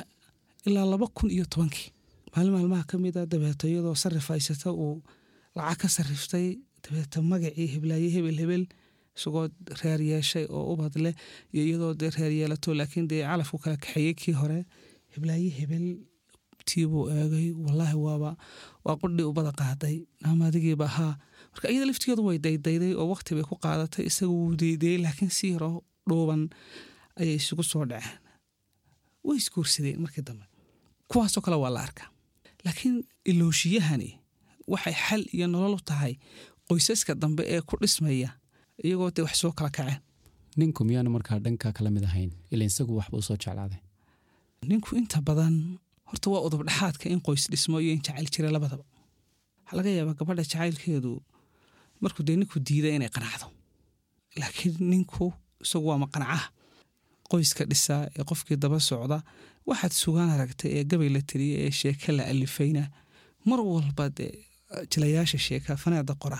ilaa 0.67 0.85
laba 0.93 1.07
kun 1.17 1.29
iyo 1.35 1.45
tobankii. 1.53 1.87
Maalin 2.33 2.53
maalmaha 2.55 2.83
ka 2.91 2.95
mid 3.03 3.15
a 3.17 3.25
dabeeto 3.31 3.65
iyadoo 3.71 3.95
sarif 4.03 4.27
haysata 4.31 4.69
uu 4.83 4.95
lacag 5.57 5.77
ka 5.81 5.87
sariftay 5.97 6.47
dabeeto 6.83 7.17
magacii 7.31 7.67
heblaaye 7.73 8.09
hebel 8.15 8.37
hebel 8.43 8.63
isagoo 9.17 9.45
reer 9.81 10.01
yeeshay 10.11 10.45
oo 10.55 10.73
ubad 10.73 10.95
leh 11.05 11.13
iyo 11.53 11.63
iyadoo 11.69 11.93
dee 11.99 12.09
reer 12.17 12.31
yeelato 12.39 12.73
laakiin 12.79 13.07
dee 13.11 13.21
calafku 13.29 13.57
kala 13.63 13.77
kaxeeyey 13.83 14.13
kii 14.21 14.35
hore. 14.41 14.59
Heblaaye 15.13 15.49
hebel 15.59 15.85
tiibuu 16.67 17.05
eegay 17.17 17.47
wallaahi 17.65 17.97
waaba 18.05 18.31
waa 18.85 18.95
qudhii 19.01 19.27
ubada 19.31 19.51
qaaday. 19.61 19.95
Naamadigiiba 20.23 20.87
haa. 20.97 21.13
Marka 21.51 21.69
iyada 21.71 21.85
laftigeedu 21.89 22.21
way 22.27 22.37
daydayday 22.45 22.93
oo 22.99 23.07
waqti 23.13 23.31
bay 23.37 23.45
ku 23.49 23.55
qaadatay 23.63 24.05
isaga 24.09 24.31
wuu 24.37 24.55
deydayey 24.61 24.97
laakiin 25.05 25.31
si 25.37 25.45
yaroo 25.53 25.81
dhuuban 26.09 26.41
ayay 27.19 27.35
isugu 27.41 27.63
soo 27.71 27.85
dhaceen. 27.91 28.19
Way 29.25 29.37
isguursadeen 29.41 29.99
markii 30.03 30.23
dambe. 30.27 30.45
Kuwaasoo 31.09 31.41
kale 31.45 31.57
waa 31.63 31.71
la 31.75 31.81
arkaa 31.87 32.09
laakiin 32.65 32.95
ilowshiyahani 33.31 34.09
waxay 34.71 34.95
xal 35.05 35.23
iyo 35.35 35.47
nolol 35.47 35.75
u 35.79 35.81
tahay 35.89 36.13
qoysaska 36.67 37.15
dambe 37.15 37.43
ee 37.53 37.61
ku 37.69 37.75
dhismaya 37.81 38.29
iyagoo 38.85 39.09
dee 39.15 39.23
wax 39.27 39.35
soo 39.41 39.51
kala 39.57 39.69
kaceen 39.77 39.99
ninku 40.59 40.81
miyaanu 40.87 41.09
markaa 41.15 41.39
dhanka 41.45 41.67
kala 41.77 41.89
mid 41.95 42.03
ahayn? 42.09 42.31
Ila 42.53 42.63
isagu 42.69 42.91
waxba 42.99 43.17
u 43.17 43.21
soo 43.27 43.37
jeclaaday. 43.43 43.79
Ninku 44.69 44.89
inta 44.99 45.19
badan 45.27 45.55
horta 46.09 46.27
waa 46.33 46.41
udub 46.47 46.61
dhexaadka 46.67 47.05
in 47.13 47.21
qoys 47.27 47.43
dhismo 47.51 47.77
iyo 47.81 47.91
in 47.95 48.01
jacayl 48.05 48.27
jira 48.33 48.49
labadaba. 48.55 48.83
Waxaa 49.63 49.77
laga 49.77 49.89
yaabaa 49.97 50.17
gabadha 50.19 50.43
jacaylkeedu 50.51 51.11
markuu 52.01 52.23
dee 52.27 52.35
ninku 52.41 52.57
diida 52.67 52.89
inay 52.97 53.09
qanacdo. 53.15 53.47
Laakiin 54.39 54.75
ninku 54.91 55.25
isagu 55.63 55.85
waa 55.89 55.99
maqanacaha 56.03 56.47
qoyska 57.31 57.63
dhisaa 57.71 58.01
ee 58.17 58.23
qofkii 58.29 58.57
daba 58.63 58.79
socda 58.89 59.17
waxaad 59.69 59.93
sugaan 60.01 60.29
aragtay 60.35 60.69
ee 60.77 60.83
gabay 60.91 61.09
la 61.15 61.21
tiriya 61.29 61.57
ee 61.65 61.71
sheeke 61.79 62.09
la 62.17 62.23
alifayna 62.31 62.83
mar 63.49 63.59
walba 63.71 64.05
dee 64.17 64.31
jilayaasha 64.91 65.37
sheeka 65.47 65.71
faneeda 65.83 66.13
qora 66.23 66.39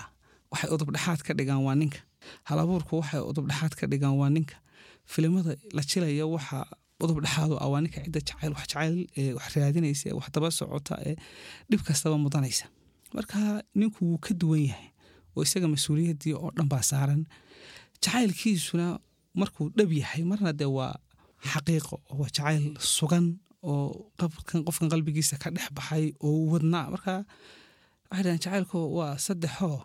waxay 0.52 0.70
udub 0.74 0.88
dhexaad 0.94 1.20
ka 1.26 1.32
dhigaan 1.38 1.62
waa 1.66 1.76
ninka 1.80 2.00
halabuurku 2.48 2.92
waxay 3.00 3.20
udub 3.30 3.44
dhexaad 3.50 3.74
ka 3.78 3.84
dhigaan 3.90 4.16
waa 4.20 4.30
ninka. 4.36 4.56
Filimada 5.12 5.52
la 5.76 5.82
jilaya 5.90 6.24
waxa 6.34 6.58
udub 7.02 7.18
dhexaadu 7.24 7.54
ah 7.62 7.68
waa 7.72 7.80
ninka 7.84 7.98
cidda 8.04 8.20
jacayl 8.28 8.52
wax 8.56 8.64
jacayl 8.72 8.94
wax 9.38 9.46
raadinaysa 9.56 10.08
wax 10.18 10.26
daba 10.34 10.48
socota 10.58 10.94
ee 11.08 11.14
dhib 11.70 11.80
kastaba 11.88 12.16
mudanaysa. 12.24 12.66
Marka 13.16 13.38
ninku 13.80 14.00
wuu 14.08 14.18
ka 14.24 14.32
duwan 14.40 14.62
yahay 14.70 14.88
oo 15.36 15.42
isaga 15.46 15.66
mas'uuliyaddii 15.74 16.34
oo 16.40 16.50
dhan 16.56 16.68
baa 16.72 16.82
saaran. 16.90 17.22
Jacaylkiisuna 18.02 18.86
markuu 19.40 19.70
dhab 19.78 19.90
yahay 20.00 20.22
marna 20.30 20.52
dee 20.60 20.70
waa 20.78 20.94
xaqiiqo 21.52 21.96
waa 22.18 22.28
jacayl 22.36 22.64
sugan 22.96 23.26
oo 23.62 24.12
qofkan 24.66 24.88
qalbigiisa 24.92 25.34
ka 25.42 25.48
dhex 25.54 25.66
baxay 25.76 26.04
oo 26.26 26.38
wadnaa. 26.52 26.86
Marka 26.94 27.14
waxay 28.10 28.22
dhahaan 28.24 28.40
jacaylku 28.44 28.78
waa 28.98 29.12
saddexoo 29.26 29.78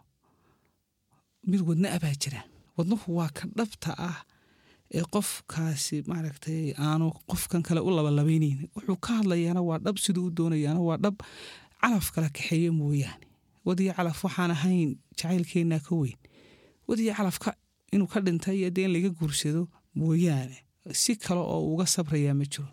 mid 1.50 1.62
wadna 1.68 1.88
ah 1.96 2.00
baa 2.04 2.16
jira 2.22 2.42
wadnuhu 2.78 3.08
waa 3.18 3.30
ka 3.38 3.44
dhabta 3.58 3.92
ah 4.10 4.18
ee 4.98 5.04
qofkaasi 5.16 5.98
maaragtay 6.10 6.74
aanu 6.86 7.08
qofkan 7.30 7.62
kale 7.68 7.80
u 7.88 7.90
labalabaynayn 7.98 8.60
wuxuu 8.76 8.98
ka 9.06 9.12
hadlayaana 9.20 9.62
waa 9.70 9.80
dhab 9.86 9.98
siduu 10.04 10.26
u 10.30 10.32
doonayaana 10.38 10.80
waa 10.90 10.98
dhab 11.04 11.16
calaf 11.82 12.08
kala 12.16 12.30
kaxeeye 12.36 12.72
mooyaane. 12.80 13.26
Wadiyo 13.68 13.94
calaf 13.98 14.20
waxaan 14.26 14.52
ahayn 14.58 14.90
jacaylkeennaa 15.18 15.80
ka 15.88 15.94
weyn. 16.02 16.18
Wadiyo 16.88 17.14
calafka 17.18 17.50
inuu 17.94 18.08
ka 18.14 18.20
dhintay 18.26 18.56
iyo 18.60 18.70
dee 18.76 18.86
in 18.88 18.92
laga 18.96 19.10
guursado 19.18 19.62
mooyaane. 20.00 20.58
Si 21.02 21.16
kale 21.16 21.40
oo 21.54 21.74
uga 21.74 21.86
sabrayaa 21.96 22.34
ma 22.40 22.46
jiro 22.52 22.68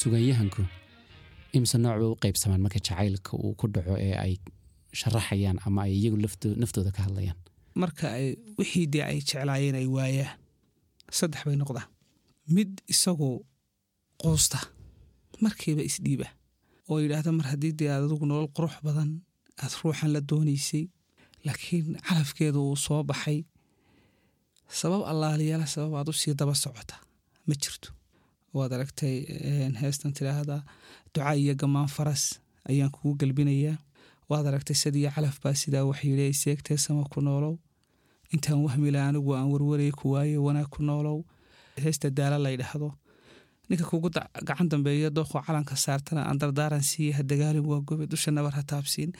suganyahanku 0.00 0.62
imse 1.56 1.76
nooc 1.84 1.96
bay 2.00 2.08
u 2.12 2.16
qaybsamaan 2.24 2.60
marka 2.64 2.78
jacaylka 2.86 3.32
uu 3.44 3.52
ku 3.60 3.66
dhaco 3.74 3.94
ee 4.06 4.14
ay 4.24 4.32
sharaxayaan 5.00 5.58
ama 5.66 5.80
ay 5.86 5.92
iyagu 5.98 6.16
naftooda 6.62 6.90
ka 6.96 7.00
hadlayaan? 7.06 7.38
Marka 7.82 8.04
ay 8.18 8.26
wixii 8.58 8.86
dee 8.92 9.04
ay 9.10 9.18
jeclaayeen 9.28 9.76
ay 9.80 9.86
waayaan 9.96 10.38
saddex 11.18 11.40
bay 11.46 11.56
noqdaan 11.60 11.88
mid 12.56 12.70
isagoo 12.92 13.36
quusta 14.22 14.58
markiiba 15.44 15.82
isdhiiba. 15.90 16.28
Oo 16.88 16.98
yidhaahda 17.02 17.30
mar 17.38 17.46
haddii 17.52 17.72
dee 17.78 17.88
aad 17.92 18.04
adigu 18.06 18.26
nolol 18.30 18.48
qurux 18.56 18.74
badan 18.86 19.10
aad 19.62 19.72
ruuxan 19.80 20.10
la 20.14 20.20
doonaysay 20.30 20.84
laakiin 21.46 21.86
calafkeedu 22.06 22.58
uu 22.68 22.76
soo 22.86 23.02
baxay. 23.10 23.38
Sabab 24.80 25.02
allaaliyala 25.10 25.66
sabab 25.74 25.92
aad 25.98 26.08
u 26.10 26.12
sii 26.20 26.34
daba 26.40 26.54
socota 26.64 26.96
ma 27.48 27.54
jirto 27.62 27.88
waad 28.56 28.72
aragtay 28.76 29.16
heestan 29.80 30.12
tidhaahda 30.16 30.56
duca 31.14 31.34
iyo 31.42 31.54
gamaan 31.54 31.88
faras 31.96 32.22
ayaan 32.70 32.90
kugu 32.94 33.12
gelbinayaa 33.20 33.76
waad 34.30 34.46
aragtay 34.50 34.76
sadiyo 34.82 35.10
calaf 35.14 35.36
baa 35.42 35.54
sidaa 35.62 35.84
wax 35.88 36.00
yidhi 36.04 36.22
ay 36.28 36.32
seegtee 36.42 36.76
sama 36.76 37.04
ku 37.12 37.20
noolow. 37.20 37.54
Intaan 38.34 38.62
wahmila 38.66 39.00
anigu 39.08 39.30
aan 39.34 39.48
warwaraya 39.52 39.92
ku 40.00 40.06
waaye 40.14 40.36
wanaag 40.46 40.68
ku 40.74 40.82
noolow. 40.82 41.18
Heesta 41.84 42.10
daala 42.10 42.38
la 42.38 42.50
ydhaahdo 42.56 42.88
ninka 43.68 43.84
kugu 43.90 44.08
gacan 44.48 44.68
dambeeya 44.70 45.10
dooqo 45.16 45.38
calanka 45.46 45.74
saartana 45.84 46.22
aan 46.28 46.38
dardaaran 46.42 46.82
siiya 46.90 47.16
ha 47.16 47.22
dagaalin 47.30 47.66
waa 47.70 47.80
gobe 47.88 48.06
dusha 48.06 48.30
nabar 48.30 48.54
ha 48.58 48.62
taabsiin. 48.62 49.10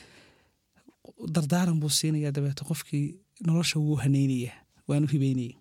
Dardaaran 1.35 1.79
buu 1.81 1.89
siinayaa 1.99 2.33
dabeeto 2.37 2.65
qofkii 2.71 3.07
nolosha 3.47 3.79
wuu 3.81 3.97
haneynaya 4.03 4.53
waanu 4.89 5.07
hibeynaya 5.13 5.55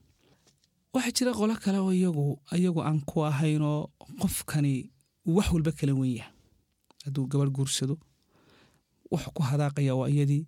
waxaa 0.93 1.11
jira 1.17 1.31
qolo 1.39 1.55
kale 1.63 1.79
oo 1.79 1.91
iyagu 1.93 2.25
iyagu 2.57 2.81
aan 2.81 2.99
ku 3.09 3.17
ahaynoo 3.29 3.79
qofkani 4.21 4.73
wax 5.35 5.47
walba 5.53 5.71
kala 5.71 5.93
wen 5.99 6.11
yahay. 6.17 6.33
Hadduu 7.05 7.27
gabadh 7.31 7.51
guursado 7.55 7.95
wuxuu 9.11 9.31
ku 9.35 9.41
hadaaqaya 9.49 9.93
waa 9.99 10.09
iyadii 10.09 10.43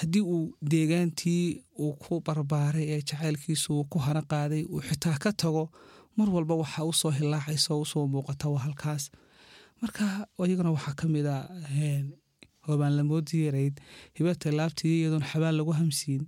haddii 0.00 0.20
uu 0.34 0.54
deegaantii 0.70 1.44
uu 1.82 1.92
ku 2.02 2.20
barbaaray 2.26 2.86
ee 2.94 3.00
jacaylkiisu 3.08 3.68
uu 3.78 3.84
ku 3.92 3.98
hana 3.98 4.22
qaaday 4.30 4.62
uu 4.72 4.80
xitaa 4.88 5.16
ka 5.22 5.30
tago 5.32 5.64
mar 6.16 6.28
walba 6.34 6.54
waxa 6.62 6.84
u 6.90 6.92
soo 7.00 7.10
hilaacaysa 7.18 7.74
oo 7.74 7.80
u 7.84 7.90
soo 7.92 8.06
muuqata 8.12 8.48
waa 8.52 8.62
halkaas. 8.66 9.04
Marka 9.80 10.04
iyaguna 10.46 10.70
waxaa 10.76 10.94
ka 11.00 11.06
mid 11.08 11.26
a 11.26 11.36
een, 11.84 12.06
hoobaan 12.66 12.96
lamoodii 12.96 13.44
yarayd 13.46 13.74
hibata 14.16 14.52
laabtii 14.58 14.94
iyadoon 15.00 15.24
xabaan 15.30 15.56
lagu 15.58 15.72
hamsiin 15.80 16.22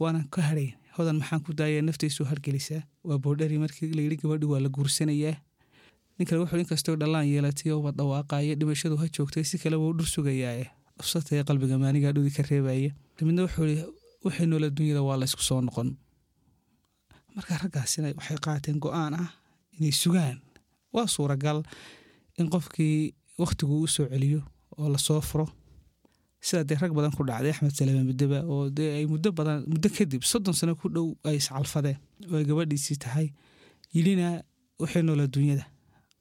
waanan 0.00 0.26
ka 0.32 0.40
hadhayn 0.48 0.74
hodan 0.96 1.16
maxaan 1.20 1.40
ku 1.46 1.52
daaya 1.58 1.82
naftaysu 1.82 2.24
hargelisaa? 2.30 2.82
Waa 3.06 3.18
boodhari 3.24 3.58
markii 3.58 3.90
layidhi 3.98 4.16
gabadhi 4.22 4.46
waa 4.52 4.60
la 4.64 4.68
guursanayaa 4.76 5.36
nin 6.18 6.26
kale 6.28 6.38
wuxuu 6.42 6.58
inkastoo 6.62 6.96
dhallaan 7.00 7.26
yeelatay 7.32 7.72
oo 7.74 7.80
wad 7.86 7.96
dhawaaqaaya 7.98 8.54
dhimashadu 8.60 8.96
ha 9.00 9.06
joogtay 9.16 9.44
si 9.50 9.58
kale 9.62 9.76
wuu 9.82 9.92
dhur 9.98 10.06
sugayaae 10.14 10.64
dhufsatay 10.98 11.42
qalbiga 11.48 11.76
maanigaa 11.82 12.12
dhudi 12.16 12.30
ka 12.36 12.42
reebaya 12.50 12.90
midna 13.28 13.42
wuxuu 13.46 13.66
ihi 13.72 13.84
waxay 14.24 14.46
noola 14.46 14.68
dunyada 14.78 15.02
waa 15.08 15.16
laysku 15.22 15.42
soo 15.48 15.60
noqon. 15.66 15.88
Marka 17.36 17.58
raggaasina 17.62 18.08
waxay 18.18 18.38
qaateen 18.46 18.78
go'aan 18.84 19.14
ah 19.22 19.30
inay 19.78 19.92
sugaan. 20.02 20.38
Waa 20.94 21.06
suuragal 21.14 21.58
in 22.38 22.46
qofkii 22.54 23.14
wakhtiguu 23.42 23.80
u 23.86 23.88
soo 23.96 24.06
celiyo 24.12 24.40
oo 24.78 24.88
la 24.94 24.98
soo 25.06 25.20
furo 25.28 25.46
sidaa 26.46 26.64
dee 26.68 26.78
rag 26.82 26.92
badan 26.96 27.12
ku 27.16 27.22
dhacday 27.28 27.50
axmed 27.54 27.74
salame 27.78 28.02
muddeba 28.10 28.38
oo 28.52 28.64
dee 28.76 28.90
ay 28.98 29.04
muddo 29.12 29.28
badan 29.38 29.58
muddo 29.72 29.88
kadib 29.96 30.22
soddon 30.30 30.54
sano 30.58 30.72
ku 30.80 30.86
dhow 30.94 31.08
ay 31.28 31.36
iscalfadeen 31.40 31.98
oo 32.30 32.36
ay 32.40 32.44
gabadhiisii 32.48 32.98
tahay. 33.04 33.28
Yidhina 33.96 34.28
waxay 34.82 35.02
noola 35.06 35.26
dunyada 35.34 35.64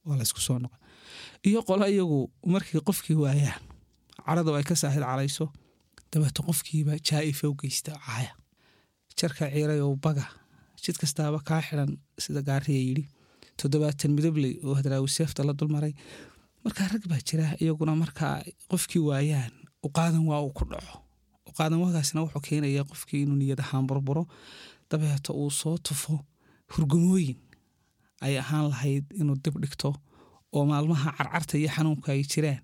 waa 0.05 0.15
laysku 0.19 0.39
soo 0.47 0.57
noqon. 0.63 0.79
Iyo 1.47 1.59
qolo 1.67 1.85
iyagu 1.93 2.19
markii 2.53 2.81
qofkii 2.87 3.17
waayaan 3.23 3.61
carada 4.25 4.49
ay 4.59 4.63
ka 4.69 4.75
saahid 4.81 5.03
calayso 5.09 5.45
dabeeto 6.11 6.41
qofkiiba 6.47 6.93
jaa'ifa 7.07 7.45
u 7.51 7.55
geysta 7.61 7.91
caaya. 8.05 8.31
Jarka 9.17 9.43
ciiray 9.53 9.79
oo 9.85 9.95
baga 10.05 10.25
jid 10.83 10.95
kastaaba 11.01 11.39
kaa 11.47 11.61
xidan 11.67 11.91
sida 12.23 12.41
gaariya 12.47 12.81
yidhi. 12.87 13.05
Toddobaatan 13.59 14.11
midobley 14.17 14.53
oo 14.65 14.73
hadraawi 14.79 15.09
la 15.47 15.53
dulmaray 15.59 15.93
markaa 16.63 16.87
rag 16.93 17.03
baa 17.11 17.21
jira 17.27 17.45
iyaguna 17.63 17.93
markaa 18.03 18.35
qofkii 18.71 19.03
waayaan 19.09 19.51
uqaadan 19.87 20.23
waa 20.29 20.41
uu 20.45 20.53
ku 20.57 20.63
dhaco. 20.71 20.95
Uqaadan 21.49 21.79
waagaasna 21.83 22.19
wuxuu 22.25 22.41
keenaya 22.47 22.83
qofkii 22.89 23.21
inuu 23.25 23.35
niyad 23.41 23.59
ahaan 23.65 23.85
burburo 23.89 24.23
dabeeto 24.89 25.31
uu 25.41 25.51
soo 25.51 25.77
tufo 25.77 26.15
hurgumooyin 26.73 27.37
ay 28.25 28.33
ahaan 28.43 28.65
lahayd 28.71 29.05
inuu 29.21 29.37
dib 29.43 29.55
dhigto 29.63 29.89
oo 30.55 30.63
maalmaha 30.69 31.09
carcarta 31.17 31.57
iyo 31.57 31.69
xanuunka 31.75 32.11
ay 32.15 32.21
jiraan 32.31 32.61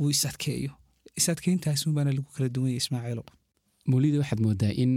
uu 0.00 0.10
is 0.10 0.22
adkeeyo. 0.26 0.72
Is 1.18 1.28
adkeyntaasuunbaana 1.28 2.10
lagu 2.16 2.30
kala 2.34 2.48
duwanya 2.54 2.76
ismaaciilo. 2.82 3.24
Mawlida 3.90 4.18
waxaad 4.22 4.40
moodaa 4.44 4.72
in 4.82 4.92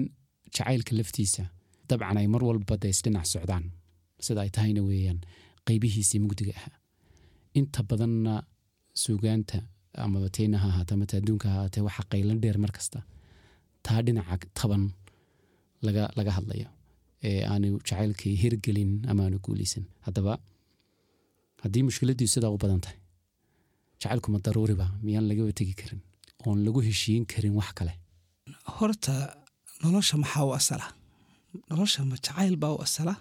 jacaylka 0.56 0.92
laftiisa 0.98 1.44
dabcan 1.90 2.18
ay 2.18 2.28
mar 2.34 2.44
walba 2.48 2.78
da 2.82 2.88
isdhinac 2.94 3.26
socdaan. 3.34 3.66
Sida 4.26 4.42
ay 4.46 4.50
tahayna 4.56 4.82
weeyaan 4.90 5.20
qeybihiisii 5.68 6.20
mugdiga 6.24 6.54
ahaa. 6.60 6.76
Inta 7.60 7.80
badanna 7.90 8.34
suugaanta 9.04 9.58
amaba 10.06 10.28
teyna 10.38 10.58
ha 10.64 10.68
ahaate 10.72 10.92
amata 10.98 11.14
adduunka 11.20 11.48
ha 11.52 11.56
ahaatee 11.60 11.84
waxaa 11.88 12.06
qaylan 12.12 12.38
dheer 12.44 12.58
mar 12.64 12.72
kasta. 12.78 13.00
Taa 13.86 14.00
dhinaca 14.06 14.36
taban 14.60 14.84
laga 15.86 16.04
laga 16.18 16.32
hadlayo 16.38 16.68
ee 17.28 17.42
aanu 17.52 17.68
jacaylkii 17.88 18.36
hirgelin 18.42 18.92
ama 19.12 19.24
guuleysan 19.46 19.84
haddaba 20.06 20.34
haddii 21.64 21.84
mushkiladdiisu 21.88 22.34
sidaa 22.36 22.52
u 22.56 22.58
badan 22.64 22.82
tahay 22.86 22.98
jacaylku 24.02 24.28
ma 24.34 24.40
daruuriba 24.46 24.86
miyaan 25.06 25.26
lagaba 25.32 25.52
tegi 25.60 25.74
karin 25.82 26.02
oon 26.48 26.58
lagu 26.66 26.80
heshiin 26.88 27.24
karin 27.32 27.54
wax 27.60 27.70
kale. 27.78 27.94
Horta 28.78 29.14
nolosha 29.84 30.16
maxaa 30.24 30.44
u 30.50 30.52
asala? 30.60 30.86
Nolosha 31.70 32.00
ma 32.10 32.16
jacayl 32.26 32.56
baa 32.64 32.74
u 32.78 32.80
asala? 32.88 33.14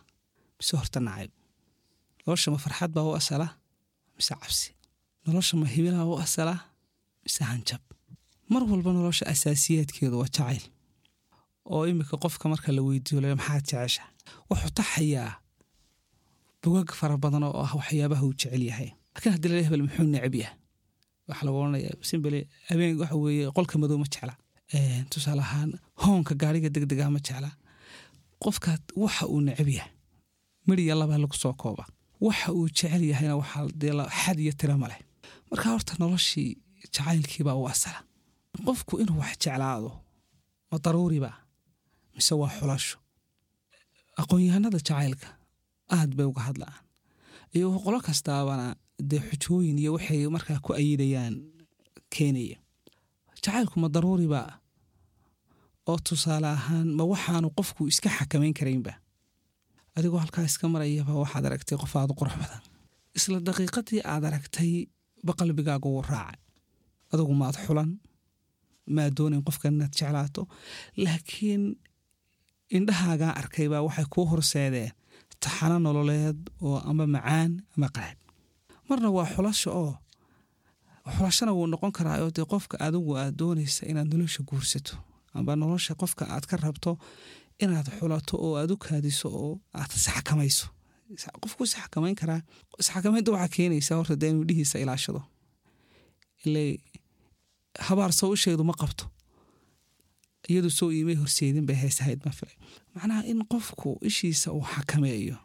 Mise 0.58 0.72
horta 0.80 0.98
nacayb? 1.06 1.32
Nolosha 2.24 2.48
ma 2.54 2.58
farxad 2.64 2.90
baa 2.96 3.04
u 3.10 3.12
asala? 3.20 3.46
Mise 4.16 4.32
cabsi 4.40 4.68
nolosha 5.26 5.56
ma 5.56 5.66
hibilaa 5.66 6.04
u 6.04 6.14
asala 6.24 6.54
mise 7.24 7.42
hanjab? 7.50 7.80
Mar 8.52 8.62
walba 8.70 8.92
nolosha 8.92 9.24
asaasiyaadkeedu 9.32 10.16
waa 10.18 10.26
jacayl. 10.36 10.62
Oo 11.72 11.86
iminka 11.86 12.16
qofka 12.22 12.48
marka 12.48 12.72
la 12.72 12.82
weydiiyo 12.82 13.36
maxaad 13.36 13.64
jecesha 13.70 14.02
wuxuu 14.50 14.70
taxayaa 14.78 15.30
bogag 16.62 16.90
fara 17.00 17.16
badan 17.16 17.42
oo 17.48 17.62
ah 17.64 17.72
waxyaabaha 17.78 18.22
uu 18.26 18.34
jecel 18.40 18.62
yahay. 18.70 18.90
Laakiin 19.14 19.32
haddii 19.34 19.48
lala 19.50 19.62
hebel 19.66 19.82
muxuu 19.86 20.04
necab 20.14 20.34
yahay? 20.34 20.56
Waxaa 21.28 21.44
lagu 21.46 21.56
oranaya. 21.62 21.90
Simbele 22.08 22.40
habeen 22.68 22.98
waxa 23.00 23.16
weeye 23.24 23.50
qolka 23.56 23.78
madow 23.78 23.98
ma 24.02 24.06
jecla 24.12 24.34
tusaale 25.10 25.42
ahaan 25.46 25.70
hoonka 26.02 26.34
gaariga 26.42 26.68
degdega 26.74 27.10
ma 27.14 27.20
jecla 27.26 27.50
qofka 28.44 28.70
waxa 29.04 29.24
uu 29.32 29.40
necab 29.40 29.68
yahay. 29.68 29.92
Meriya 30.66 30.94
laba 31.00 31.14
lagu 31.18 31.34
soo 31.42 31.54
kooba. 31.62 31.84
Waxa 32.26 32.48
uu 32.58 32.68
jecel 32.68 33.02
yahayna 33.10 33.34
waxaa 33.40 33.68
xad 34.22 34.38
iyo 34.44 34.52
tira 34.60 34.76
ma 34.82 34.88
leh 34.90 35.00
marka 35.52 35.68
horta 35.72 35.94
noloshii 36.00 36.50
jacaylkiibaa 36.84 37.54
u 37.62 37.66
asala. 37.72 38.00
Qofku 38.66 38.98
inuu 39.02 39.18
wax 39.22 39.34
jeclaado 39.44 39.90
ma 40.70 40.76
daruuriba 40.84 41.30
mise 42.14 42.34
waa 42.40 42.50
xulasho. 42.58 42.96
Aqoon-yahanada 44.20 44.78
jacaylka 44.78 45.28
aad 45.96 46.10
bay 46.16 46.26
uga 46.26 46.42
hadlaan. 46.48 46.76
Iyo 47.54 47.68
qolo 47.84 47.98
kastaabana 48.00 48.66
dee 49.10 49.20
xujooyin 49.28 49.78
iyo 49.78 49.92
waxay 49.96 50.26
markaa 50.36 50.58
ku 50.64 50.72
ayidayaan 50.80 51.34
keenaya. 52.14 52.58
Jacaylku 53.36 53.80
ma 53.80 53.88
daruuriba 53.88 54.40
oo 55.90 55.98
tusaale 56.08 56.48
ahaan 56.56 56.88
ma 56.98 57.04
waxaanu 57.12 57.48
qofku 57.58 57.86
iska 57.92 58.08
xakamayn 58.16 58.54
karaynba 58.58 58.92
adigoo 59.96 60.18
halkaa 60.24 60.44
iska 60.50 60.68
marayaba 60.68 61.12
waxaad 61.24 61.44
aragtay 61.46 61.76
qof 61.82 61.92
aad 61.96 62.10
u 62.12 62.14
qurux 62.20 62.34
badan. 62.42 62.62
Isla 63.16 63.40
daqiiqadii 63.48 64.00
aad 64.12 64.24
aragtay 64.28 64.72
ba 65.26 65.32
qalbigaagu 65.38 65.88
wuu 65.94 66.02
raacay. 66.10 66.38
Adigu 67.12 67.34
maad 67.40 67.56
xulan 67.64 67.90
maad 68.94 69.12
doonayn 69.16 69.44
qofkan 69.46 69.74
inaad 69.76 69.92
jeclaato. 69.98 70.42
Laakiin 71.04 71.62
indhahaagaa 72.76 73.32
arkay 73.40 73.66
baa 73.72 73.82
waxay 73.86 74.06
kuu 74.12 74.26
horseedeen 74.30 74.92
taxano 75.42 75.76
nololeed 75.86 76.38
oo 76.66 76.78
ama 76.90 77.04
macaan 77.14 77.50
ama 77.76 77.88
qaraab 77.94 78.18
marna 78.88 79.08
waa 79.16 79.26
xulasho 79.34 79.70
oo 79.82 79.92
xulashana 81.16 81.52
wuu 81.56 81.66
noqon 81.72 81.92
karaa 81.96 82.18
oo 82.24 82.30
dee 82.36 82.46
qofka 82.52 82.76
adigu 82.86 83.10
aad 83.20 83.34
doonaysa 83.40 83.82
inaad 83.90 84.08
nolosha 84.12 84.42
guursato. 84.48 84.94
Amba 85.36 85.52
nolosha 85.56 85.94
qofka 86.00 86.24
aad 86.34 86.44
ka 86.50 86.56
rabto 86.64 86.92
inaad 87.64 87.88
xulato 87.98 88.34
oo 88.44 88.52
aad 88.60 88.70
u 88.74 88.76
kaadiso 88.84 89.28
oo 89.42 89.52
aad 89.80 89.90
isxakamayso 89.96 90.66
qofku 91.42 91.64
isxakamayn 91.64 92.14
karaa. 92.20 92.40
Isxakamaynta 92.80 93.30
waxaa 93.32 93.48
keenaysa 93.56 93.96
horta 93.98 94.16
dee 94.20 94.30
inuu 94.32 94.44
dhihiisa 94.48 94.78
ilaashado. 94.78 95.22
Ile 96.46 96.64
habaar 97.86 98.12
soo 98.12 98.30
usheedu 98.36 98.64
ma 98.64 98.74
qabto. 98.80 99.04
Iyadu 100.50 100.70
soo 100.70 100.90
iimay 100.90 101.14
horseedin 101.22 101.66
bay 101.66 101.76
heesahayd 101.82 102.20
ma 102.26 102.32
filay 102.38 102.56
macnaha 102.94 103.22
in 103.30 103.40
qofku 103.52 103.88
ishiisa 104.08 104.52
uu 104.52 104.64
xakameeyo 104.74 105.36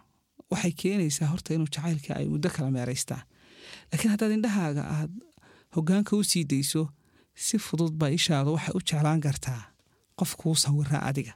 waxay 0.52 0.72
keenaysaa 0.82 1.28
horta 1.32 1.54
inuu 1.54 1.68
jacaylka 1.76 2.16
ay 2.20 2.26
muddo 2.34 2.50
kala 2.56 2.72
meeraystaan 2.72 3.22
laakiin 3.92 4.12
haddaad 4.14 4.32
indhahaaga 4.38 4.84
aad 4.96 5.12
hogaanka 5.76 6.16
u 6.18 6.24
sii 6.32 6.44
dayso 6.52 6.82
si 7.46 7.58
fudud 7.66 7.94
baa 8.02 8.10
ishaadu 8.20 8.50
waxay 8.56 8.74
u 8.78 8.82
jeclaan 8.90 9.22
kartaa 9.26 9.62
qof 10.20 10.32
kuu 10.40 10.56
sawiraa 10.64 11.04
adiga. 11.10 11.34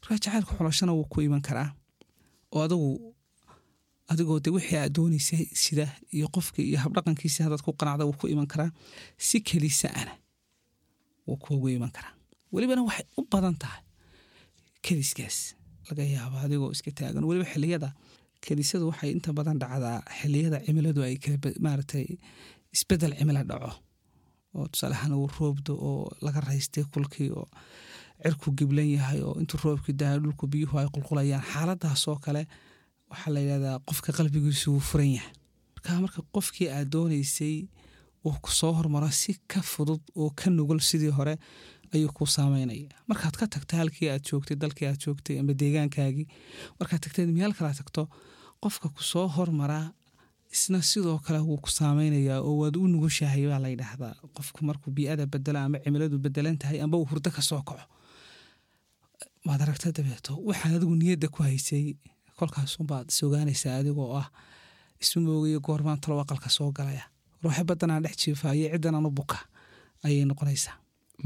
Markaa 0.00 0.18
jacaylka 0.24 0.52
xulashana 0.58 0.92
wuu 0.98 1.06
ku 1.12 1.20
iman 1.26 1.42
karaa 1.48 1.70
oo 2.54 2.62
adigu 2.66 2.88
adigoo 4.12 4.38
de 4.44 4.50
wixii 4.56 4.78
aad 4.82 4.92
doonaysay 4.96 5.44
sida 5.64 5.86
iyo 6.16 6.26
qofka 6.34 6.60
iyo 6.62 6.78
habdhaqankiisi 6.84 7.42
haddaad 7.44 7.62
ku 7.66 7.72
qanacda 7.80 8.04
wuu 8.08 8.16
ku 8.20 8.26
iman 8.34 8.46
karaa 8.52 8.70
si 9.26 9.40
kelisaana 9.48 10.12
wuu 11.26 11.36
kuugu 11.44 11.68
iman 11.76 11.90
karaa. 11.96 12.14
Welibana 12.52 12.82
waxay 12.88 13.06
u 13.18 13.22
badan 13.32 13.56
tahay 13.62 13.82
keliskaas. 14.84 15.54
Laga 15.88 16.02
yaaba 16.14 16.40
adigoo 16.46 16.70
iska 16.72 16.90
taagan. 16.98 17.24
Weliba 17.28 17.46
xiliyada 17.52 17.88
kelisadu 18.44 18.84
waxay 18.90 19.10
inta 19.16 19.30
badan 19.38 19.58
dhacdaa 19.62 19.98
xiliyada 20.20 20.58
cimiladu 20.66 21.00
ay 21.06 21.14
maaragtay 21.64 22.06
isbeddel 22.74 23.12
cimilo 23.18 23.42
dhaco 23.50 23.70
oo 24.56 24.66
tusaale 24.72 24.94
ahaan 24.96 25.12
uu 25.18 25.28
roobdo 25.38 25.72
oo 25.88 26.08
laga 26.24 26.40
raystay 26.48 26.84
kulkii 26.92 27.30
oo 27.40 27.46
cirku 28.22 28.48
giblan 28.58 28.88
yahay 28.96 29.20
oo 29.28 29.34
intuu 29.40 29.60
roobkii 29.64 29.94
daayo 30.00 30.18
dhulku 30.24 30.44
biyuhu 30.52 30.74
ay 30.80 30.88
qulqulayaan. 30.94 31.44
Xaaladaasoo 31.52 32.16
kale 32.24 32.42
waxaa 33.10 33.32
la 33.34 33.40
yidhahdaa 33.44 33.76
qofka 33.88 34.10
qalbigiisu 34.18 34.66
wuu 34.72 34.84
furan 34.90 35.10
yahay. 35.16 35.32
Markaa 35.76 36.00
marka 36.04 36.20
qofkii 36.34 36.68
aad 36.76 36.88
doonaysay 36.94 37.56
uu 38.26 38.36
ku 38.44 38.50
soo 38.58 38.72
hormaro 38.78 39.10
si 39.20 39.32
ka 39.50 39.60
fudud 39.72 40.02
oo 40.20 40.30
ka 40.38 40.50
nugul 40.50 40.80
sidii 40.88 41.12
hore 41.18 41.34
ayuu 41.94 42.12
kuu 42.16 42.26
saameynaya 42.36 42.88
markaad 43.10 43.34
ka 43.40 43.46
tagta 43.54 43.76
halkii 43.80 44.08
aad 44.12 44.22
joogtay 44.28 44.56
dalkii 44.62 44.86
aad 44.88 44.98
joogtay 45.04 45.36
ama 45.40 45.52
deegaankaagii 45.60 46.26
markaad 46.80 47.00
tagteed 47.04 47.30
meel 47.38 47.52
kala 47.58 47.72
tagto 47.80 48.02
qofka 48.62 48.86
ku 48.94 49.02
soo 49.10 49.26
hormaraa 49.36 49.86
isna 50.54 50.78
sidoo 50.90 51.18
kale 51.24 51.38
wuu 51.48 51.58
ku 51.64 51.70
saameynayaa 51.78 52.40
oo 52.48 52.54
waad 52.60 52.76
u 52.76 52.88
nugushahay 52.92 53.44
baa 53.50 53.58
la 53.64 53.68
yidhaahdaa. 53.74 54.14
Qofku 54.36 54.60
markuu 54.68 54.90
bii'ada 54.96 55.24
bedelo 55.32 55.58
ama 55.66 55.78
cimiladu 55.84 56.16
bedelan 56.24 56.56
tahay 56.60 56.78
amba 56.84 56.96
uu 57.00 57.04
hurdo 57.10 57.30
ka 57.30 57.42
kaco. 57.48 57.74
Waad 59.46 59.60
aragta 59.64 59.92
dabeeto 59.96 60.32
waxaad 60.48 60.72
adigu 60.76 60.94
niyadda 61.02 61.28
ku 61.34 61.38
haysay 61.48 61.84
kolkaasunbaad 62.40 63.06
sogaanaysaa 63.18 63.74
adigoo 63.80 64.10
ah 64.20 64.26
isma 65.02 65.20
moogayo 65.26 65.60
goormaan 65.66 66.00
talo 66.02 66.14
aqalka 66.24 66.48
soo 66.56 66.70
galaya. 66.78 67.04
Ruuxe 67.42 67.62
badanaan 67.70 68.02
dhex 68.04 68.16
jiifa 68.22 68.48
iyo 68.58 68.68
ciddanaan 68.74 69.06
u 69.08 69.10
buka 69.18 69.38
ayay 70.06 70.24
noqonaysaa. 70.30 70.74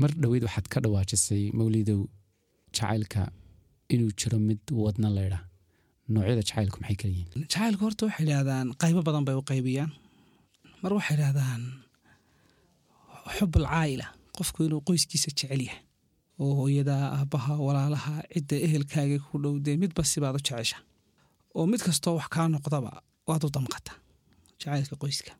Mar 0.00 0.10
dhoweyd 0.22 0.42
waxaad 0.48 0.66
ka 0.72 0.78
dhawaajisay 0.84 1.42
mawlidow 1.58 2.00
jacaylka 2.76 3.20
inuu 3.94 4.12
jiro 4.20 4.38
mid 4.48 4.60
wadna 4.84 5.08
leydha 5.18 5.38
noocyada 6.12 6.42
jacaylku 6.48 6.76
maxay 6.82 6.96
kala 7.00 7.12
yihiin? 7.14 7.40
Jacaylka 7.52 7.82
horta 7.86 8.02
waxay 8.08 8.24
idhahdaan 8.26 8.66
qaybo 8.82 9.00
badan 9.08 9.24
bay 9.28 9.36
u 9.40 9.42
qaybiyaan. 9.50 9.90
Mar 10.82 10.92
waxay 10.98 11.14
idhahdaan 11.18 11.62
xubul 13.36 13.64
caa'ila 13.72 14.06
qofku 14.36 14.58
inuu 14.66 14.80
qoyskiisa 14.88 15.28
jecel 15.38 15.62
yahay. 15.68 15.80
Oo 16.42 16.52
hooyada 16.60 16.94
aabbaha 17.18 17.52
walaalaha 17.66 18.14
cidda 18.34 18.56
ehelkaaga 18.66 19.18
ku 19.28 19.34
dhow 19.42 19.54
dee 19.66 19.76
midba 19.82 20.02
sibaad 20.12 20.34
u 20.38 20.42
jecesha 20.48 20.76
oo 21.58 21.66
mid 21.72 21.80
kastoo 21.86 22.14
wax 22.18 22.28
kaa 22.34 22.46
noqdaba 22.54 22.90
waad 23.28 23.42
u 23.46 23.50
damqata 23.56 23.92
jacaylka 24.60 24.96
qoyska. 25.02 25.32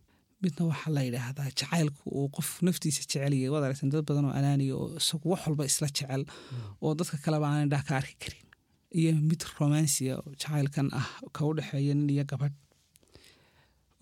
Midna 0.42 0.62
waxaa 0.70 0.92
la 0.96 1.02
yidhaahdaa 1.06 1.48
jacaylku 1.60 2.02
uu 2.18 2.28
qof 2.36 2.48
naftiisa 2.66 3.00
jecelyahay 3.02 3.48
waad 3.54 3.64
aragtan 3.66 3.90
dad 3.92 4.04
badan 4.08 4.24
oo 4.28 4.34
anaaniya 4.40 4.74
oo 4.80 4.88
isagu 5.00 5.26
wax 5.32 5.40
walba 5.46 5.64
isla 5.70 5.86
jecel 5.96 6.22
oo 6.84 6.92
dadka 6.98 7.16
kaleba 7.24 7.46
aan 7.50 7.62
indhaha 7.66 7.84
ka 7.88 7.94
arki 8.00 8.14
karin. 8.22 8.44
Iyo 8.98 9.10
mid 9.30 9.40
romansiya 9.58 10.14
jacaylkan 10.40 10.88
ah 11.00 11.08
ka 11.34 11.40
u 11.48 11.52
dhexeeya 11.56 11.94
nin 11.98 12.10
iyo 12.14 12.24
gabadh. 12.30 12.56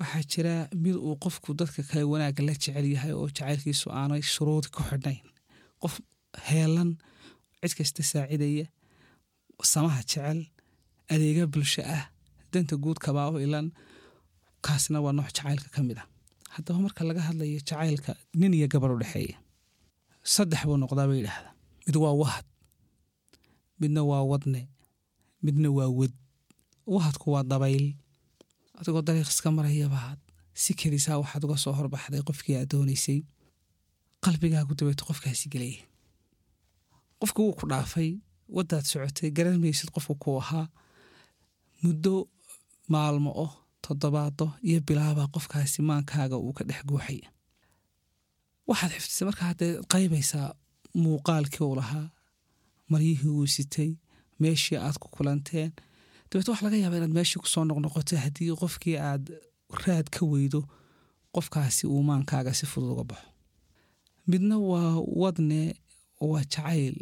Waxaa 0.01 0.23
jira 0.33 0.55
mid 0.85 0.97
uu 1.07 1.15
qofku 1.25 1.51
dadka 1.61 1.83
kale 1.89 2.03
wanaagga 2.13 2.43
la 2.49 2.53
jecel 2.57 2.87
yahay 2.95 3.13
oo 3.21 3.29
jacaylkiisu 3.37 3.87
aanay 4.01 4.23
shuruudi 4.35 4.69
ku 4.75 4.81
xidhnayn. 4.89 5.21
Qof 5.83 5.95
heelan 6.49 6.91
cid 7.61 7.73
kasta 7.79 8.03
saacidaya 8.13 8.67
samaha 9.73 10.01
jecel 10.11 10.39
adeega 11.13 11.45
bulsho 11.53 11.83
ah. 11.97 12.05
Danta 12.53 12.75
guud 12.83 12.99
kabaa 13.05 13.31
u 13.35 13.39
ilan 13.47 13.67
kaasna 14.65 14.99
waa 15.05 15.13
nooc 15.17 15.29
jacaylka 15.37 15.69
ka 15.75 15.81
mid 15.89 15.99
a 16.03 16.05
haddaba 16.55 16.79
marka 16.85 17.03
laga 17.09 17.21
hadlayo 17.29 17.59
jacaylka 17.69 18.13
nin 18.41 18.53
iyo 18.59 18.67
gabar 18.73 18.91
u 18.95 18.99
dhexeeya 19.03 19.37
saddex 20.35 20.61
buu 20.69 20.77
noqdaa 20.83 21.07
bay 21.11 21.19
yidhaahdaa. 21.21 21.53
Mid 21.87 21.97
waa 22.03 22.15
wahad 22.23 22.47
midna 23.81 24.01
waa 24.11 24.23
wadne 24.31 24.63
midna 25.45 25.69
waa 25.79 25.89
wad. 25.99 26.13
Wahadku 26.95 27.27
waa 27.35 27.43
dabayl. 27.53 27.87
Adigoo 28.79 29.03
dariiq 29.09 29.29
iska 29.33 29.49
marayabaad 29.59 30.19
si 30.63 30.75
kelisaa 30.81 31.17
waxaad 31.23 31.45
uga 31.47 31.57
soo 31.63 31.73
horbaxday 31.79 32.23
qofkii 32.29 32.57
aad 32.59 32.69
doonaysay. 32.73 33.19
Qalbigaagu 34.25 34.75
dabeeto 34.79 35.05
qofkaasi 35.09 35.47
gelaya 35.53 35.81
qofki 37.21 37.41
wuu 37.43 37.55
ku 37.59 37.65
dhaafay 37.71 38.11
waddaad 38.57 38.85
socotay 38.91 39.31
garan 39.37 39.59
maysid 39.63 39.89
qofku 39.95 40.15
kuu 40.23 40.37
ahaa 40.43 40.67
muddo 41.83 42.15
maalmo 42.93 43.31
oh 43.45 43.53
toddobaado 43.85 44.47
iyo 44.69 44.81
bilaabaa 44.89 45.29
qofkaasi 45.35 45.79
maankaaga 45.89 46.37
uu 46.45 46.53
ka 46.59 46.65
dhex 46.69 46.83
guuxaya 46.89 47.29
waxaad 48.69 48.93
xifdisay 48.95 49.25
markaa 49.29 49.47
haddee 49.51 49.73
qaybaysaa 49.93 50.49
muuqaalkii 51.03 51.65
uu 51.69 51.77
lahaa 51.81 52.07
maryihii 52.91 53.33
uu 53.39 53.47
sitay 53.57 53.91
meeshii 54.43 54.79
aad 54.87 54.97
ku 55.03 55.09
kulanteen. 55.17 55.71
Dabeeto 56.31 56.51
waxa 56.53 56.65
laga 56.67 56.77
yaaba 56.83 56.97
inaad 56.99 57.15
meeshii 57.19 57.41
ku 57.43 57.49
soo 57.53 57.65
noqnoqoto 57.65 58.17
haddii 58.25 58.53
qofkii 58.63 58.97
aad 59.09 59.25
raad 59.83 60.07
ka 60.15 60.23
weydo 60.33 60.61
qofkaasi 61.35 61.85
uu 61.93 62.03
maankaaga 62.09 62.53
si 62.59 62.67
fudud 62.71 62.91
uga 62.95 63.05
baxo. 63.11 63.29
Midna 64.31 64.57
waa 64.71 64.95
wadne 65.23 65.61
waa 66.31 66.43
jacayl 66.53 66.97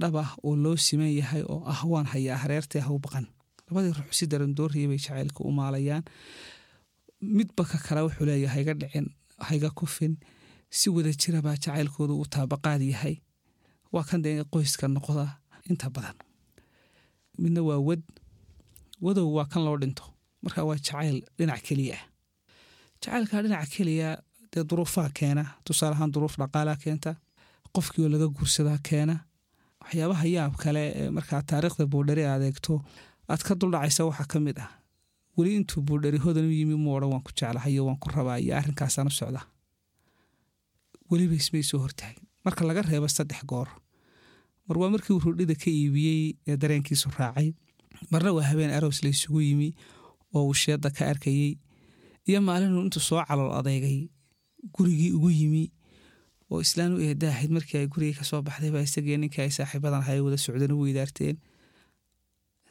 dhab 0.00 0.14
ah 0.24 0.30
oo 0.46 0.56
loo 0.64 0.76
siman 0.86 1.12
yahay 1.18 1.42
oo 1.52 1.62
ah 1.72 1.80
waan 1.92 2.06
hayaa 2.12 2.38
hareertee 2.42 2.80
haw 2.86 2.98
baqan 3.04 3.26
labadii 3.72 3.94
ruux 3.98 4.12
si 4.12 4.26
darandoorriya 4.26 4.88
bay 4.92 4.98
jacaylka 4.98 5.40
u 5.48 5.50
maalayaan. 5.58 6.04
Midba 7.20 7.64
ka 7.64 7.78
kale 7.78 8.00
wuxuu 8.06 8.26
leeyahay 8.26 8.64
hayga 8.64 8.74
dhicin 8.80 9.06
hayga 9.48 9.70
kufin 9.70 10.16
si 10.70 10.90
wada 10.90 11.12
jira 11.12 11.40
baa 11.42 11.56
jacaylkoodu 11.56 12.14
u 12.20 12.24
taabaqaad 12.26 12.82
yahay. 12.82 13.16
Waa 13.92 14.04
kan 14.04 14.22
dee 14.22 14.42
qoyska 14.52 14.88
noqda 14.88 15.24
inta 15.70 15.90
badan. 15.90 16.16
Midna 17.38 17.60
waa 17.62 17.78
wad 17.88 18.02
wadow 19.00 19.28
waa 19.36 19.46
kan 19.52 19.64
loo 19.64 19.76
dhinto. 19.78 20.04
Marka 20.42 20.64
waa 20.68 20.76
jacayl 20.76 21.22
dhinac 21.38 21.62
keliya. 21.66 21.96
Ah 21.96 22.04
jacaylka 23.02 23.42
dhinaca 23.42 23.66
keliya 23.74 24.10
dee 24.52 24.64
duruufaa 24.70 25.08
keena 25.18 25.44
tusaale 25.64 25.94
ahaan 25.96 26.12
duruuf 26.14 26.34
dhaqaalaa 26.40 26.76
keenta 26.84 27.10
qofkii 27.74 28.04
oo 28.04 28.08
laga 28.14 28.26
guursadaa 28.36 28.78
keena 28.88 29.14
waxyaabaha 29.80 30.26
yaab 30.36 30.54
kale 30.62 30.82
markaa 31.16 31.42
taariikhda 31.50 31.86
buudhari 31.92 32.24
aad 32.26 32.42
eegto 32.48 32.72
aad 33.30 33.42
ka 33.46 33.54
duldhacaysa 33.54 34.04
waxaa 34.08 34.26
ka 34.32 34.38
mid 34.40 34.58
ah. 34.58 34.70
Weli 35.36 35.54
intuu 35.56 35.80
buudhari 35.88 36.18
hodan 36.18 36.44
u 36.44 36.52
yimi 36.52 36.76
mu 36.76 36.92
odhan 36.96 37.10
waan 37.12 37.22
ku 37.26 37.32
jeclahayo 37.32 37.86
waan 37.86 37.98
ku 38.02 38.08
rabaa 38.12 38.38
iyo 38.42 38.52
arrinkaasaan 38.56 39.08
u 39.08 39.14
socda 39.20 39.40
weliba 41.10 41.34
ismay 41.40 41.62
soo 41.62 41.80
hortaagin 41.84 42.26
marka 42.44 42.64
laga 42.68 42.82
reebo 42.82 43.08
saddex 43.08 43.40
goor 43.50 43.68
mar 44.68 44.76
waa 44.80 44.90
markii 44.92 45.14
uu 45.16 45.24
rudhida 45.24 45.54
ka 45.62 45.70
iibiyey 45.70 46.36
ee 46.48 46.56
dareenkiisu 46.62 47.08
raacay 47.18 47.48
marna 48.12 48.32
waa 48.36 48.44
habeen 48.50 48.72
aroos 48.76 48.98
la 49.04 49.08
isugu 49.14 49.40
yimi 49.40 49.68
oo 50.34 50.44
uu 50.48 50.54
ka 50.96 51.02
arkayey 51.12 51.56
iyo 52.28 52.40
maalinuu 52.40 52.82
intuu 52.86 53.00
soo 53.08 53.24
calool 53.28 53.52
adeegay 53.58 53.98
gurigii 54.74 55.12
ugu 55.16 55.30
yimi 55.30 55.64
oo 56.50 56.60
islaan 56.60 56.92
u 56.96 57.00
eedaahayd 57.08 57.50
markii 57.56 57.78
ay 57.80 57.86
gurigii 57.92 58.18
ka 58.20 58.24
soo 58.24 58.42
baxday 58.42 58.70
baa 58.70 58.84
isagii 58.88 59.16
ninkii 59.16 59.42
ay 59.44 59.50
saaxiibadan 59.56 60.00
ahay 60.04 60.20
wada 60.20 60.36
socdeen 60.36 60.72
u 60.76 60.80
weydaarteen 60.84 61.36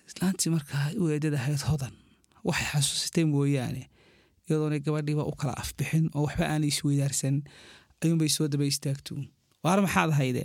islaantii 0.09 0.51
markaa 0.55 0.85
u 1.01 1.03
eedadahayd 1.13 1.61
hodan 1.71 1.93
waxay 2.47 2.67
xasuusatay 2.73 3.25
mooyaane 3.33 3.83
iyadoonay 4.47 4.79
gabadhiiba 4.85 5.23
u 5.31 5.33
kala 5.41 5.53
afbixin 5.63 6.05
oo 6.15 6.23
waxba 6.27 6.45
aanay 6.53 6.69
isweydaarsan 6.73 7.35
ayuunbay 8.03 8.29
soo 8.35 8.47
daba 8.53 8.65
istaagtuun 8.73 9.23
waar 9.63 9.79
maxaad 9.85 10.11
hayde 10.19 10.43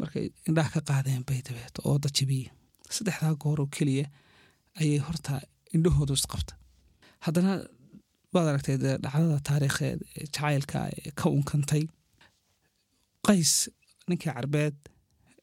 markay 0.00 0.26
indhaha 0.48 0.70
ka 0.74 0.80
qaadeen 0.90 1.22
bay 1.28 1.40
dabeeto 1.48 1.80
oo 1.88 1.96
dajabiye 2.04 2.48
saddexdaa 2.96 3.34
goor 3.42 3.58
oo 3.62 3.68
keliya 3.76 4.06
ayay 4.80 4.98
horta 5.06 5.34
indhahoodu 5.76 6.12
isqabta 6.20 6.52
haddana 7.26 7.52
waad 8.34 8.46
aragtay 8.50 8.76
dhacdada 8.82 9.38
taariikheed 9.48 9.98
ee 10.18 10.26
jacaylka 10.34 10.78
ee 10.98 11.10
ka 11.20 11.26
unkantay 11.36 11.82
qays 13.26 13.52
ninkii 14.08 14.32
carbeed 14.34 14.76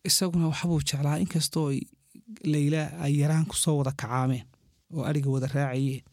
isaguna 0.10 0.48
waxbuu 0.52 0.80
jeclaa 0.90 1.18
inkastoo 1.24 1.68
leyla 2.44 2.82
ay 3.04 3.14
yaraan 3.22 3.46
ku 3.46 3.56
soo 3.56 3.78
wada 3.80 3.92
kacaameen 3.92 4.46
oo 4.94 5.04
ariga 5.10 5.30
wada 5.30 5.48
raacayeen. 5.48 6.04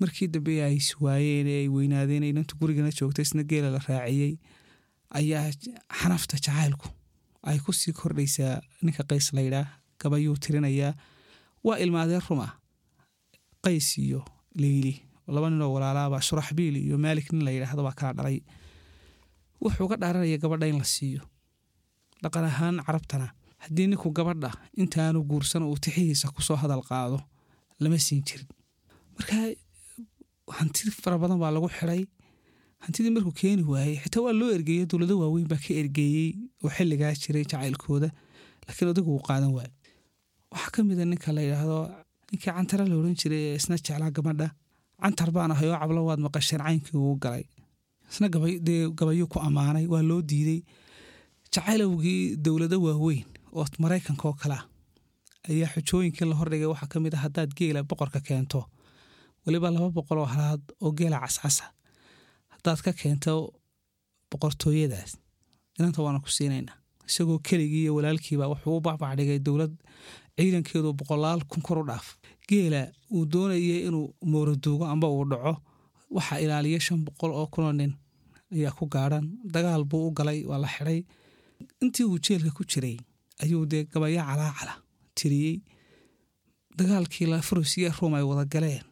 Markii 0.00 0.28
dambe 0.28 0.62
ay 0.64 0.76
iswaayeen 0.76 1.46
ee 1.46 1.58
ay 1.62 1.68
weynaadeen 1.68 2.24
inantu 2.24 2.56
gurigana 2.60 2.90
joogta 2.98 3.22
isna 3.22 3.42
geela 3.50 3.70
la 3.70 3.80
raaciyey 3.88 4.36
ayaa 5.18 5.50
xanafta 6.00 6.36
jacaylku 6.36 6.88
ay 7.42 7.58
ku 7.64 7.72
sii 7.72 7.92
kordhaysaa 7.92 8.60
ninka 8.82 9.02
qays 9.10 9.32
laydhaa 9.36 9.66
gabayuu 10.00 10.36
tirinayaa 10.44 10.92
waa 11.64 11.78
ilmaadeen 11.84 12.22
ruma 12.28 12.48
qays 13.64 13.98
iyo 13.98 14.20
leyli 14.62 14.94
laba 15.28 15.50
ninoo 15.50 15.72
walaalaaba 15.74 16.20
shuraxbiil 16.20 16.76
iyo 16.76 16.98
maalik 16.98 17.32
nin 17.32 17.44
la 17.44 17.50
yidhaahdo 17.50 17.82
baa 17.86 17.96
kala 18.00 18.12
dhalay 18.18 18.38
wuxuu 19.62 19.88
ga 19.88 19.96
dhaaranaya 19.96 20.38
gabadha 20.42 20.66
in 20.68 20.78
la 20.78 20.84
siiyo. 20.84 21.22
Dhaqan 22.22 22.44
ahaan 22.44 22.76
carabtana 22.86 23.28
haddii 23.64 23.86
ninku 23.90 24.08
gabadha 24.18 24.50
intaanu 24.82 25.18
guursan 25.30 25.62
uu 25.68 25.76
tixihiisa 25.84 26.26
ku 26.34 26.40
soo 26.48 26.56
hadal 26.62 26.82
qaado 26.90 27.18
lama 27.82 27.98
siin 28.06 28.22
jirin. 28.28 28.48
Marka 29.16 29.36
hanti 30.58 30.90
fara 31.02 31.16
baa 31.22 31.50
lagu 31.56 31.68
xiday 31.78 32.02
hantidii 32.84 33.12
markuu 33.16 33.34
keeni 33.40 33.62
waayey 33.72 33.96
xitaa 34.04 34.22
waa 34.26 34.34
loo 34.40 34.50
ergeeyo 34.56 34.84
dowlado 34.90 35.14
waaweyn 35.22 35.48
baa 35.52 35.60
ka 35.64 35.70
ergeeyey 35.82 36.28
oo 36.64 36.70
xilligaa 36.76 37.12
jiray 37.22 37.44
jacaylkooda 37.50 38.08
laakiin 38.66 38.88
odagu 38.92 39.10
wuu 39.14 39.22
qaadan 39.28 39.50
waayo 39.56 39.72
waxaa 40.52 40.70
ka 40.74 40.80
mida 40.88 41.04
ninka 41.10 41.30
la 41.36 41.40
yidhaahdo 41.46 41.78
ninkii 42.30 42.52
cantara 42.56 42.84
la 42.90 42.94
odhan 43.00 43.16
jiray 43.20 43.40
ee 43.48 43.56
isna 43.60 43.76
jeclaa 43.86 44.10
gabadha. 44.16 44.48
Cantar 45.02 45.30
baan 45.36 45.50
ahay 45.54 45.68
oo 45.72 45.78
cablo 45.82 46.00
waad 46.08 46.20
maqasheen 46.26 46.60
caynkii 46.66 46.96
uu 47.06 47.16
galay. 47.24 47.44
Isna 48.10 48.26
gabayuu 48.98 49.28
ku 49.32 49.38
ammaanay 49.46 49.86
waa 49.92 50.02
loo 50.10 50.20
diiday 50.30 50.60
jacaylowgii 51.54 52.36
dowlado 52.44 52.76
waaweyn 52.86 53.24
oo 53.54 53.64
maraykanka 53.82 54.24
oo 54.28 54.36
kale 54.42 54.54
ah 54.60 54.64
ayaa 55.50 55.68
xujooyinkii 55.74 56.26
la 56.30 56.34
hordhigay 56.40 56.68
waxaa 56.72 56.90
ka 56.92 57.00
mid 57.04 57.14
a 57.14 57.18
haddaad 57.24 57.50
geela 57.58 57.80
boqorka 57.90 58.20
keento. 58.28 58.60
Weliba 59.46 59.68
laba 59.74 59.88
boqol 59.98 60.18
oo 60.22 60.28
halaad 60.34 60.62
oo 60.84 60.90
geela 60.98 61.18
cascasa 61.24 61.64
haddaad 62.54 62.80
ka 62.84 62.92
keento 63.00 63.32
boqortooyadaas. 64.30 65.12
Inanta 65.78 66.02
waana 66.02 66.20
ku 66.24 66.28
siinaynaa. 66.36 66.76
Isagoo 67.08 67.38
keligii 67.48 67.82
iyo 67.84 67.94
walaalkiiba 67.96 68.48
wuxuu 68.52 68.76
u 68.76 68.80
bacbacdhigay 68.80 69.38
dowlad 69.46 69.74
ciidankeedu 70.36 70.92
boqolaal 70.98 71.40
kun 71.50 71.62
kor 71.62 71.78
u 71.78 71.84
dhaaf. 71.88 72.06
Geela 72.48 72.80
uu 73.14 73.24
doonayay 73.32 73.80
inuu 73.88 74.14
mooraduugo 74.32 74.84
amba 74.92 75.08
uu 75.08 75.24
dhaco. 75.30 75.52
Waxaa 76.16 76.38
ilaaliya 76.44 76.80
shan 76.80 77.04
boqol 77.04 77.32
oo 77.40 77.46
kunoo 77.52 77.72
nin 77.72 77.92
ayaa 78.54 78.72
ku 78.78 78.84
gaadhan 78.94 79.26
dagaal 79.54 79.84
buu 79.84 80.08
u 80.08 80.10
galay 80.18 80.44
waa 80.48 80.58
la 80.58 80.68
xidhay. 80.74 81.00
Intii 81.82 82.04
uu 82.06 82.18
jeelka 82.24 82.50
ku 82.56 82.64
jiray 82.70 82.96
ayuu 83.42 83.64
dee 83.72 83.84
gabaya 83.92 84.22
calaacala 84.28 84.74
tiriyey. 85.18 85.56
Dagaalkii 86.78 87.26
farosiya 87.48 87.90
ruum 87.98 88.14
ay 88.14 88.22
wada 88.22 88.44
galeen. 88.44 88.82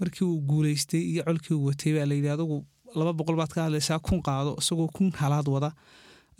Markii 0.00 0.24
uu 0.24 0.40
guulaystay 0.48 1.00
iyo 1.12 1.22
colkii 1.24 1.54
uu 1.54 1.66
watay 1.68 1.92
baa 1.96 2.06
layidhi 2.10 2.28
adugu 2.34 2.66
laba 2.98 3.12
boqol 3.12 3.36
baad 3.36 3.52
ka 3.54 3.64
hadlaysaa 3.66 3.98
kun 4.06 4.20
qaado 4.26 4.56
isagoo 4.60 4.88
kun 4.96 5.12
halaad 5.20 5.46
wada 5.54 5.70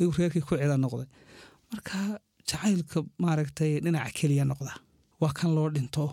ayuu 0.00 0.12
reerkii 0.18 0.40
ku 0.42 0.56
cida 0.56 0.76
noqday. 0.76 1.06
Marka 1.70 2.18
jacaylka 2.48 2.98
maaragtay 3.22 3.80
dhinaca 3.84 4.10
keliya 4.18 4.44
noqda 4.50 4.72
waa 5.20 5.32
kan 5.38 5.54
loo 5.54 5.68
dhinto 5.74 6.06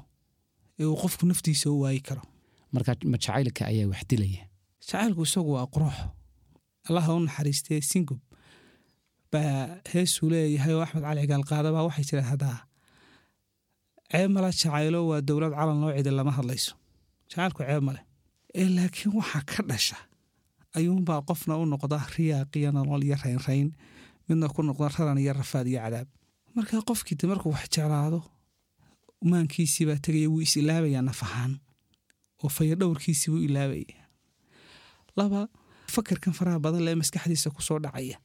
ee 0.79 0.85
uu 0.85 0.97
qofku 1.01 1.25
naftiisa 1.25 1.69
u 1.71 1.81
waayi 1.83 2.01
karo. 2.07 2.21
Marka 2.73 2.91
ma 3.11 3.17
jacaylka 3.17 3.65
ayaa 3.71 3.87
wax 3.91 4.03
dilaya? 4.09 4.43
Jacaylku 4.83 5.21
isagu 5.27 5.51
waa 5.57 5.65
qurux. 5.73 5.95
Allaha 6.89 7.15
u 7.17 7.19
naxariistee 7.25 7.81
singub 7.81 8.19
baa 9.31 9.81
heesuu 9.93 10.29
leeyahay 10.33 10.73
oo 10.75 10.81
axmed 10.85 11.03
cali 11.07 11.23
gaalqaadabaa 11.31 11.83
waxay 11.87 12.05
tidhaahdaa 12.09 12.57
ceeb 14.11 14.29
mala 14.35 14.49
jacaylo 14.59 14.99
waa 15.09 15.21
dowlad 15.27 15.53
calan 15.59 15.77
loo 15.83 15.91
cidi 15.97 16.11
lama 16.17 16.31
hadlayso. 16.37 16.73
Jacaylku 17.29 17.61
ceeb 17.67 17.83
male 17.87 18.01
ee 18.61 18.67
laakiin 18.75 19.11
waxaa 19.19 19.43
ka 19.51 19.59
dhasha 19.69 19.97
ayuunbaa 20.77 21.21
qofna 21.29 21.53
u 21.61 21.65
noqda 21.73 21.97
riyaaqiyo 22.15 22.69
nolol 22.77 23.03
iyo 23.07 23.17
raynrayn 23.23 23.69
midna 24.27 24.47
ku 24.55 24.61
noqda 24.67 24.87
raran 24.95 25.17
iyo 25.23 25.33
rafaad 25.39 25.67
iyo 25.71 25.79
cadaab. 25.85 26.07
Marka 26.55 26.75
qofkiide 26.89 27.25
markuu 27.31 27.51
wax 27.55 27.65
jeclaado 27.73 28.19
maankiisiibaa 29.29 29.99
tegaya 30.05 30.29
wuu 30.31 30.41
is 30.45 30.53
ilaabayaa 30.61 31.01
naf 31.09 31.19
ahaan 31.27 31.53
oo 32.43 32.49
fayadhowrkiisii 32.57 33.29
buu 33.31 33.43
ilaabaya. 33.47 33.97
Laba 35.17 35.41
fakarkan 35.93 36.33
faraha 36.37 36.59
badan 36.65 36.83
lee 36.85 36.95
maskaxdiisa 37.01 37.49
ku 37.55 37.61
soo 37.67 37.79
dhacaya 37.83 38.17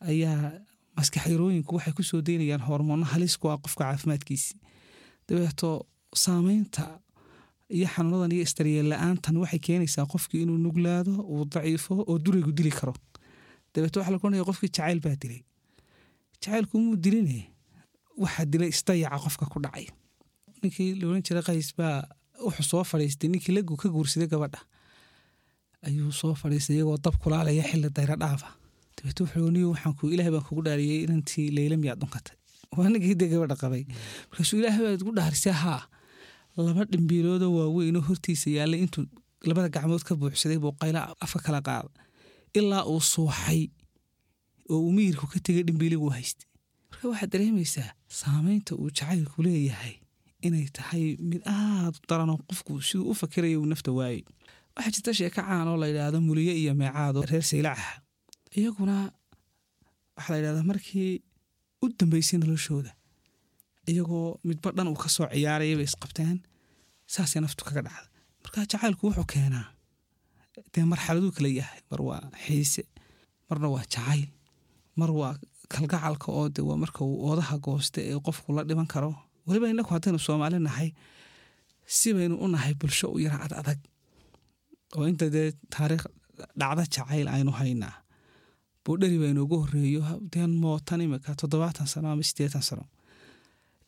ayaa 0.00 0.52
maskaxyarooyinku 0.96 1.74
waxay 1.76 1.92
ku 1.96 2.02
soo 2.02 2.20
daynayaan 2.28 2.62
hormoonno 2.68 3.06
halis 3.12 3.34
ku 3.40 3.48
ah 3.50 3.58
qofka 3.64 3.84
caafimaadkiisi. 3.84 4.54
Dabeeto 5.28 5.86
saameynta 6.14 7.00
iyo 7.76 7.86
xanuunadan 7.94 8.32
iyo 8.32 8.42
isdaryeel 8.48 8.88
la'aantan 8.92 9.36
waxay 9.42 9.58
keenaysaa 9.66 10.06
qofkii 10.12 10.42
inuu 10.44 10.58
nuglaado 10.66 11.12
uu 11.32 11.44
daciifo 11.52 11.94
oo 12.10 12.18
duraygu 12.24 12.52
dili 12.58 12.70
karo. 12.78 12.94
Dabeeto 13.74 14.00
waxa 14.00 14.12
la 14.12 14.18
koranaya 14.18 14.44
qofkii 14.50 14.70
jacayl 14.76 15.00
baa 15.04 15.16
dilay. 15.22 15.40
Jacaylku 16.42 16.74
muu 16.84 16.96
diline 17.04 17.38
waxaa 18.22 18.44
dilay 18.52 18.68
isdayaca 18.74 19.18
qofka 19.24 19.46
ku 19.52 19.58
dhacay. 19.64 19.86
Ninkii 20.62 20.94
la 21.00 21.04
oran 21.08 21.22
jiray 21.26 21.42
qays 21.48 21.70
baa 21.78 22.02
wuxuu 22.46 22.66
soo 22.70 22.84
fadhiistay 22.90 23.28
ninkii 23.32 23.52
la 23.54 23.60
ka 23.62 23.88
guursaday 23.94 24.28
gabadha. 24.32 24.60
Ayuu 25.86 26.10
soo 26.12 26.34
fadhiistay 26.34 26.76
iyagoo 26.76 26.96
dab 27.04 27.14
kulaalaya 27.22 27.62
xilli 27.70 27.88
dayro 27.96 28.16
dhaafa 28.22 28.48
dabeeto 28.98 29.22
wuxuu 29.24 29.50
niyo 29.54 29.68
waxaan 29.74 29.94
ku 29.98 30.04
ilaah 30.14 30.28
baan 30.34 30.44
kugu 30.48 30.62
dhaariyey 30.66 31.00
inantii 31.06 31.48
leyla 31.56 31.76
miyaad 31.82 31.98
dhunkatay 32.02 32.36
waa 32.76 32.88
ninkii 32.92 33.14
dee 33.20 33.28
gabadha 33.32 33.56
markaasuu 34.30 34.58
ilaah 34.60 34.76
baad 34.84 35.00
ugu 35.02 35.12
dhaarisay 35.18 35.52
haa 35.62 35.82
laba 36.66 36.82
dhimbiiloodoo 36.92 37.52
waaweynoo 37.58 38.02
hortiisa 38.08 38.48
yaallay 38.56 38.80
intuu 38.84 39.04
labada 39.48 39.68
gacmood 39.74 40.02
ka 40.08 40.12
buuxsaday 40.20 40.58
buu 40.62 40.72
qayla 40.80 41.00
afka 41.24 41.38
kala 41.46 41.60
qaada 41.68 41.90
ilaa 42.58 42.84
uu 42.92 43.00
suuxay 43.12 43.62
oo 44.72 44.78
uu 44.86 44.92
miyirku 44.96 45.26
ka 45.32 45.38
tegay 45.46 45.62
dhimbiiliguu 45.68 46.10
haystay. 46.16 46.48
Marka 46.90 47.04
waxaad 47.10 47.30
dareemaysaa 47.34 47.90
saameynta 48.20 48.72
uu 48.80 48.90
jacaylku 48.98 49.38
leeyahay 49.46 49.94
inay 50.46 50.66
tahay 50.76 51.04
mid 51.30 51.42
aad 51.56 51.94
u 52.00 52.06
daranoo 52.10 52.38
qofku 52.48 52.72
siduu 52.88 53.10
u 53.10 53.14
fakerayo 53.20 53.60
uu 53.62 53.68
nafta 53.72 53.90
waayey 53.98 54.22
waxaa 54.76 54.92
jirta 54.94 55.12
sheeko 55.18 55.34
caan 55.48 55.68
oo 55.70 55.76
la 55.82 55.86
yidhaahdo 55.90 56.18
muliye 56.28 56.52
iyo 56.62 56.72
meecaado 56.80 57.22
reer 57.30 57.42
saylacaha 57.50 57.94
iyaguna 58.56 58.96
waxaa 60.16 60.32
la 60.32 60.36
yidhahdaa 60.38 60.66
markii 60.70 61.10
u 61.82 61.88
dambeysay 61.98 62.38
noloshooda 62.42 62.90
iyagoo 63.90 64.38
midba 64.48 64.70
dhan 64.76 64.88
uu 64.92 64.98
ka 65.02 65.08
soo 65.08 65.26
ciyaaraya 65.32 65.76
bay 65.78 65.86
isqabteen 65.90 66.36
saasay 67.14 67.40
naftu 67.42 67.62
kaga 67.68 67.82
dhacda 67.86 68.08
marka 68.42 68.58
jacaylku 68.72 69.02
wuxuu 69.08 69.26
keenaa 69.32 69.66
dee 70.72 70.84
marxaladuu 70.92 71.32
kala 71.36 71.48
yahay 71.60 71.80
mar 71.90 72.00
waa 72.08 72.20
xiise 72.44 72.82
marna 73.48 73.68
waa 73.74 73.84
jacayl 73.92 74.22
mar 75.00 75.10
waa 75.20 75.32
kalgacalka 75.72 76.28
oo 76.38 76.46
de 76.56 76.60
waa 76.68 76.78
marka 76.84 77.00
uu 77.08 77.16
oodaha 77.28 77.54
goosta 77.66 77.98
ee 78.10 78.18
qofku 78.26 78.48
la 78.56 78.62
dhiban 78.68 78.88
karo. 78.94 79.10
Weliba 79.46 79.66
inaku 79.72 79.90
haddaynu 79.94 80.18
soomaali 80.26 80.58
nahay 80.68 80.88
si 81.96 82.08
baynu 82.16 82.34
u 82.44 82.46
nahay 82.54 82.74
bulsho 82.80 83.06
u 83.16 83.18
yara 83.24 83.38
ad 83.46 83.52
adag. 83.60 83.80
Oo 84.96 85.04
inta 85.10 85.26
dee 85.34 85.48
taariikh 85.74 86.06
dhacda 86.60 86.82
jacayl 86.94 87.28
aynu 87.36 87.52
haynaa 87.60 87.94
buudheri 88.88 89.18
baa 89.20 89.30
inoogu 89.34 89.56
horeeyo 89.62 90.00
mootan 90.62 91.00
imika 91.04 91.34
toddobaatan 91.40 91.86
sano 91.92 92.08
ama 92.12 92.22
siddeetan 92.28 92.62
sano? 92.68 92.84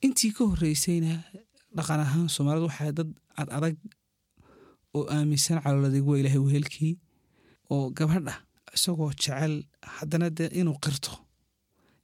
Intii 0.04 0.32
ka 0.36 0.44
horreysayna 0.50 1.12
dhaqan 1.76 2.00
ahaan 2.04 2.28
soomaalidu 2.34 2.66
waxaa 2.68 2.92
dad 2.98 3.10
ad 3.40 3.76
oo 4.96 5.02
aaminsan 5.14 5.62
calooladeeg 5.64 6.04
waa 6.08 6.18
ilaahay 6.20 6.42
wehelkii 6.46 6.92
oo 7.74 7.90
gabadha 7.98 8.34
isagoo 8.76 9.10
jecel 9.22 9.54
haddana 9.96 10.28
dee 10.38 10.48
inuu 10.60 10.76
qirto. 10.84 11.12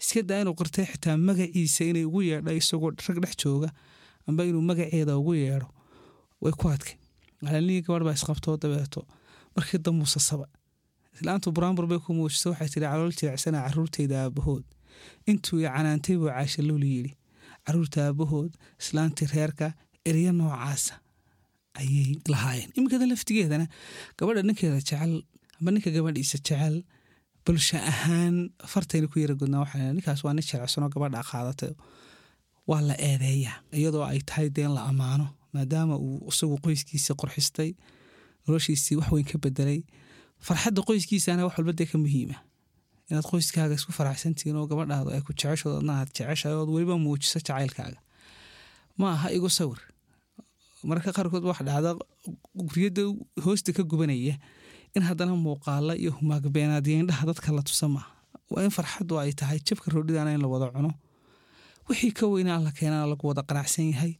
Iska 0.01 0.23
daa 0.29 0.41
inuu 0.43 0.55
qirtay 0.61 0.87
xitaa 0.91 1.17
magaciisa 1.29 1.85
inay 1.91 2.05
ugu 2.09 2.21
yeedha 2.23 2.53
isagoo 2.61 2.91
rag 3.07 3.19
dhex 3.23 3.35
jooga 3.43 3.69
amba 4.29 4.45
inuu 4.45 4.63
magaceeda 4.71 5.13
ugu 5.21 5.35
yeedho 5.35 5.69
way 6.43 6.53
ku 6.61 6.69
adkay 6.75 6.97
alaalnihii 7.49 7.83
gabadh 7.87 8.05
baa 8.07 8.17
isqabtoo 8.19 8.57
dabeeto. 8.63 9.01
Markii 9.57 9.79
damuusasaba 9.85 10.47
islaantu 11.17 11.49
buraanbur 11.57 11.87
bay 11.91 11.99
ku 12.05 12.11
muujisa 12.19 12.47
waxay 12.53 12.69
tidhi 12.75 12.87
calool 12.93 13.13
jirecsana 13.19 13.59
caruurteyda 13.67 14.17
aabahood. 14.25 14.65
Intuu 15.31 15.59
canaantay 15.67 16.17
buu 16.21 16.31
caasha 16.35 16.63
luli 16.69 16.89
yidhi 16.97 17.13
carruurta 17.67 17.99
aabahood 18.09 18.51
islaantii 18.83 19.29
reerka 19.35 19.67
eryo 20.11 20.33
noocaasa 20.41 20.95
ayay 21.81 22.09
lahaayeen. 22.33 22.71
Iminkada 22.77 23.07
laftigeedana 23.13 23.67
gabadha 24.19 24.43
ninkeeda 24.49 24.79
jecel 24.81 25.13
amba 25.59 25.71
ninka 25.75 25.91
gabadhiisa 25.97 26.39
jecel 26.47 26.77
bulsho 27.45 27.79
ahaan 27.93 28.37
fartayna 28.73 29.07
ku 29.13 29.17
yara 29.23 29.35
gudnaa 29.41 29.61
waxaa 29.65 29.93
ninkaas 29.97 30.21
waa 30.25 30.35
nin 30.37 30.45
jirecsanoo 30.49 30.89
gabadha 30.95 31.21
qaadatay 31.31 31.73
waa 32.71 32.81
la 32.89 32.95
eedeeyaa 33.09 33.57
iyadoo 33.81 34.05
ay 34.13 34.21
tahay 34.29 34.49
deen 34.57 34.73
la 34.77 34.83
ammaano 34.91 35.27
maadaama 35.55 35.95
uu 36.07 36.29
isagu 36.33 36.57
qoyskiisa 36.65 37.13
qorxistay 37.21 37.71
noloshiisii 38.47 38.97
wax 39.01 39.09
weyn 39.15 39.27
ka 39.31 39.37
bedelay 39.45 39.81
farxadda 40.41 40.81
qoyskiisana 40.89 41.45
wax 41.47 41.55
walba 41.59 41.73
dee 41.73 41.87
ka 41.87 41.99
muhiima. 41.99 42.37
Inaad 43.11 43.27
qoyskaaga 43.31 43.75
isku 43.79 43.93
faraxsantihiin 43.93 44.57
oo 44.57 44.67
gabadhaadu 44.71 45.11
ay 45.15 45.21
ku 45.27 45.33
jeceshood 45.33 45.79
adna 45.81 45.93
aad 46.01 46.11
jeceshahay 46.17 46.57
ood 46.59 46.71
weliba 46.75 46.97
muujiso 46.99 47.39
jacaylkaaga. 47.41 47.99
Ma 48.99 49.13
aha 49.15 49.29
igu 49.37 49.49
sawir. 49.49 49.81
Mararka 50.85 51.13
qaarkood 51.17 51.45
wax 51.51 51.61
dhacda 51.69 51.91
guryada 52.55 53.03
hoosta 53.45 53.73
ka 53.77 53.83
gubanaya 53.83 54.35
in 54.97 55.03
haddana 55.03 55.35
muuqaala 55.37 55.93
iyo 55.97 56.11
humaagbeenaadiyo 56.19 56.97
indhaha 57.03 57.27
dadka 57.31 57.53
la 57.53 57.63
tusa 57.63 57.89
maaha 57.89 58.11
waa 58.51 58.63
in 58.65 58.71
farxaddu 58.71 59.19
ay 59.21 59.33
tahay 59.33 59.59
jabka 59.69 59.91
roodhidana 59.95 60.31
in 60.35 60.41
la 60.43 60.49
wada 60.49 60.71
cuno. 60.75 60.91
Wixii 61.89 62.13
ka 62.19 62.27
weyna 62.27 62.57
alla 62.59 62.71
keenana 62.73 63.07
lagu 63.07 63.27
wada 63.29 63.43
qanacsan 63.43 63.91
yahay. 63.93 64.13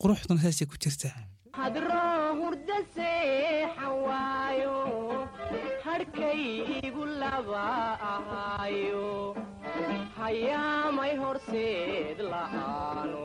Quruxduna 0.00 0.40
saasay 0.42 0.66
ku 0.66 0.76
jirtaa 0.82 1.14
haba 7.54 7.98
ahaayo 8.14 9.10
hayaamay 10.18 11.12
horseed 11.22 12.18
la'aano 12.32 13.22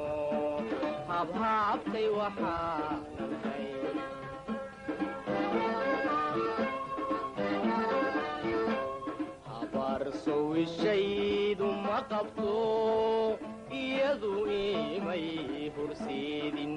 habhaabtay 1.09 2.07
waxaanalhay 2.19 3.67
habarsowishaydu 10.39 11.67
ma 11.85 11.97
qabto 12.11 12.53
iyadu 13.81 14.33
imay 14.57 15.25
horseedin 15.75 16.75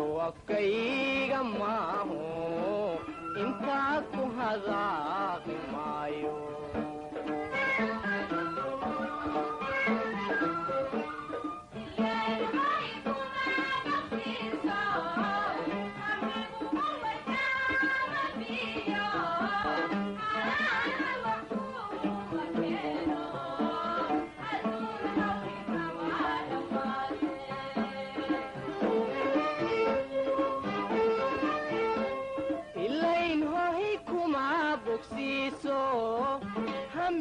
afkayga 0.00 1.40
maaho 1.44 2.20
intaad 3.42 4.04
ku 4.14 4.24
hadaaqi 4.38 5.56
maayo 5.72 6.36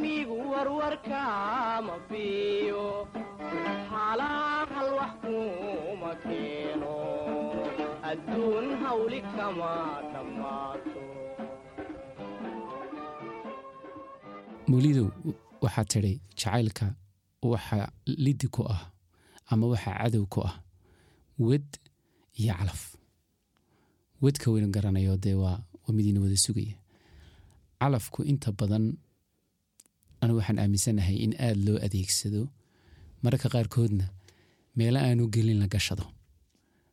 hamigu 0.02 0.52
warwarkaama 0.52 2.00
biyo 2.10 3.08
halaahal 3.90 4.90
wax 5.00 5.12
kuma 5.22 6.16
keeno 6.24 6.94
adduun 8.10 8.68
hawli 8.84 9.22
kama 9.22 9.72
dhammaato 10.14 11.02
mawlidow 14.68 15.08
waxaa 15.62 15.86
tidhi 15.92 16.14
jacaylka 16.36 16.88
waxa 17.52 17.92
lidi 18.06 18.48
ku 18.48 18.64
ah 18.74 18.82
ama 19.52 19.66
waxa 19.68 19.92
cadow 20.00 20.26
ku 20.26 20.42
ah 20.50 20.56
wed 21.40 21.68
iyo 22.40 22.54
calaf. 22.54 22.96
Wedka 24.22 24.52
weynu 24.52 24.68
garanayo 24.76 25.18
dee 25.18 25.34
waa 25.34 25.60
midiina 25.90 26.20
wada 26.22 26.38
sugaya. 26.38 26.76
Calafku 27.80 28.24
inta 28.24 28.52
badan 28.52 28.98
anu 30.22 30.34
waxaan 30.38 30.60
aaminsanahay 30.64 31.16
in 31.26 31.34
aada 31.46 31.62
loo 31.66 31.78
adeegsado. 31.86 32.42
Mararka 33.24 33.50
qaarkoodna 33.54 34.06
meelo 34.78 35.00
aanu 35.00 35.24
gelin 35.34 35.60
la 35.62 35.68
gashado. 35.74 36.06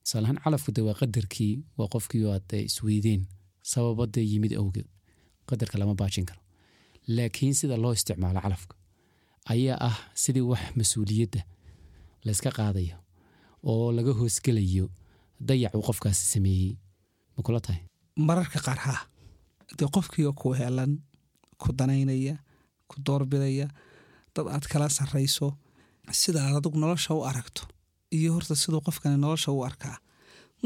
Tusaalahaan 0.05 0.38
calafku 0.45 0.71
dee 0.77 0.85
waa 0.88 0.95
qadarkii 1.01 1.53
waa 1.79 1.88
qofkii 1.95 2.25
aad 2.33 2.45
dee 2.51 2.62
isweydeen 2.69 3.23
sababo 3.62 4.07
dee 4.14 4.25
yimid 4.33 4.53
awgeed. 4.61 4.87
Qadarka 5.49 5.79
lama 5.79 5.95
baajin 5.95 6.25
karo. 6.29 6.41
Laakiin 7.17 7.55
sida 7.55 7.77
loo 7.77 7.93
isticmaalo 7.93 8.41
calafka 8.41 8.75
ayaa 9.53 9.79
ah 9.88 9.97
sidii 10.23 10.45
wax 10.51 10.62
mas'uuliyadda 10.79 11.41
layska 12.27 12.51
qaadayo 12.59 12.97
oo 13.71 13.93
laga 13.97 14.12
hoosgelayo 14.19 14.87
dayacuu 15.49 15.83
qofkaasi 15.88 16.25
sameeyey. 16.33 16.73
Ma 17.37 17.41
kula 17.43 17.61
tahay? 17.61 17.81
Mararka 18.17 18.59
qaar 18.67 18.79
haa. 18.87 19.01
Dee 19.79 19.88
qofkiioo 19.97 20.33
ku 20.41 20.53
helan 20.59 20.93
ku 21.61 21.73
danaynaya 21.79 22.35
ku 22.88 22.94
doorbidaya 23.07 23.68
dad 24.35 24.46
aad 24.55 24.64
kala 24.72 24.88
sarrayso 24.98 25.48
sida 26.20 26.38
aad 26.46 26.57
adigu 26.61 26.79
nolosha 26.83 27.11
u 27.18 27.20
aragto 27.31 27.62
iyo 28.16 28.29
horta 28.37 28.55
siduu 28.62 28.81
qofkani 28.87 29.16
nolosha 29.24 29.51
u 29.53 29.61
arkaa. 29.68 29.96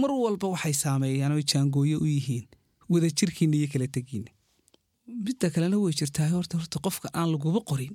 Mar 0.01 0.11
walba 0.25 0.47
waxay 0.55 0.75
saameeyaan 0.83 1.33
oy 1.37 1.45
jaangooyo 1.53 1.97
u 2.05 2.07
yihiin 2.15 2.47
wadajirkiina 2.93 3.57
iyo 3.59 3.69
kala 3.73 3.87
tegiina 3.97 4.31
midda 5.25 5.47
kalena 5.55 5.77
way 5.83 5.93
jirtaa 6.01 6.29
horta 6.35 6.55
horta 6.61 6.79
qofka 6.87 7.09
aan 7.19 7.29
laguba 7.33 7.61
qorin 7.71 7.95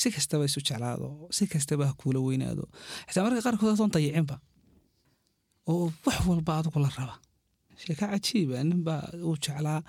si 0.00 0.08
kastaba 0.14 0.44
isu 0.48 0.60
jeclaado 0.68 1.06
si 1.36 1.42
kastaba 1.52 1.84
ha 1.88 1.92
kuula 2.00 2.20
weynaado. 2.26 2.64
Xitaa 3.08 3.22
marka 3.26 3.40
qaarkood 3.46 3.70
adoon 3.74 3.90
dayicinba 3.94 4.36
oo 5.70 5.86
wax 6.06 6.18
walba 6.30 6.52
adigu 6.60 6.78
la 6.84 6.90
raba. 6.96 7.16
Sheeka 7.82 8.04
cajiiba 8.12 8.56
ninbaa 8.70 9.02
uu 9.28 9.36
jeclaa 9.44 9.80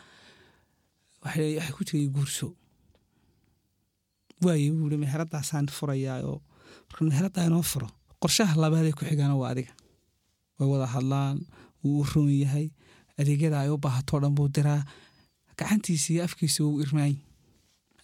waxay 1.24 1.72
ku 1.78 1.82
jiray 1.88 2.08
guurso 2.16 2.48
waaye 4.46 4.72
buu 4.78 4.88
ihi 4.90 4.98
meheradaasaan 5.04 5.68
furayaa 5.78 6.20
oo 6.30 6.38
marka 6.90 7.02
meheraddaa 7.10 7.46
inoo 7.50 7.64
furo 7.72 7.88
qorshaha 8.22 8.54
labaadee 8.64 8.94
ku 8.98 9.04
xigaana 9.10 9.36
waa 9.42 9.52
adiga. 9.54 9.74
Way 10.58 10.68
wada 10.72 10.88
hadlaan 10.96 11.38
wuu 11.84 12.02
u 12.02 12.06
roon 12.12 12.30
yahay 12.44 12.68
adeegyada 13.20 13.58
ay 13.64 13.70
u 13.74 13.78
baahatoo 13.86 14.20
dhan 14.24 14.34
buu 14.38 14.48
diraa 14.56 14.82
gacantiisa 15.58 16.08
iyo 16.14 16.22
afkiisa 16.28 16.60
wuu 16.66 16.82
irmaany 16.84 17.18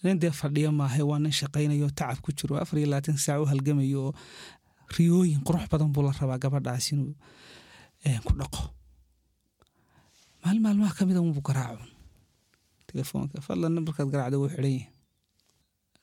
nin 0.02 0.18
dee 0.22 0.30
fadhiyo 0.40 0.70
maahay 0.80 1.02
waa 1.10 1.18
nin 1.22 1.32
shaqaynayo 1.40 1.88
tacab 1.98 2.18
ku 2.24 2.30
jiro 2.38 2.54
afar 2.62 2.76
iyo 2.80 2.88
labaatan 2.92 3.16
saac 3.24 3.40
u 3.42 3.46
halgamayo 3.52 4.00
oo 4.06 4.12
riyooyin 4.96 5.40
qurux 5.46 5.64
badan 5.72 5.90
buu 5.94 6.02
la 6.06 6.12
rabaa 6.20 6.38
gabadhaas 6.42 6.86
inuu 6.92 7.12
ku 8.26 8.32
dhaqo. 8.40 8.62
Maalin 10.42 10.62
maalmaha 10.64 10.92
ka 10.96 11.02
mida 11.08 11.20
unbuu 11.20 11.42
garaacun 11.48 11.88
telefoonka 12.90 13.40
fadlan 13.46 13.76
markaad 13.86 14.08
garaacdo 14.12 14.36
wuu 14.40 14.48
xidhan 14.54 14.72
yahay 14.72 14.88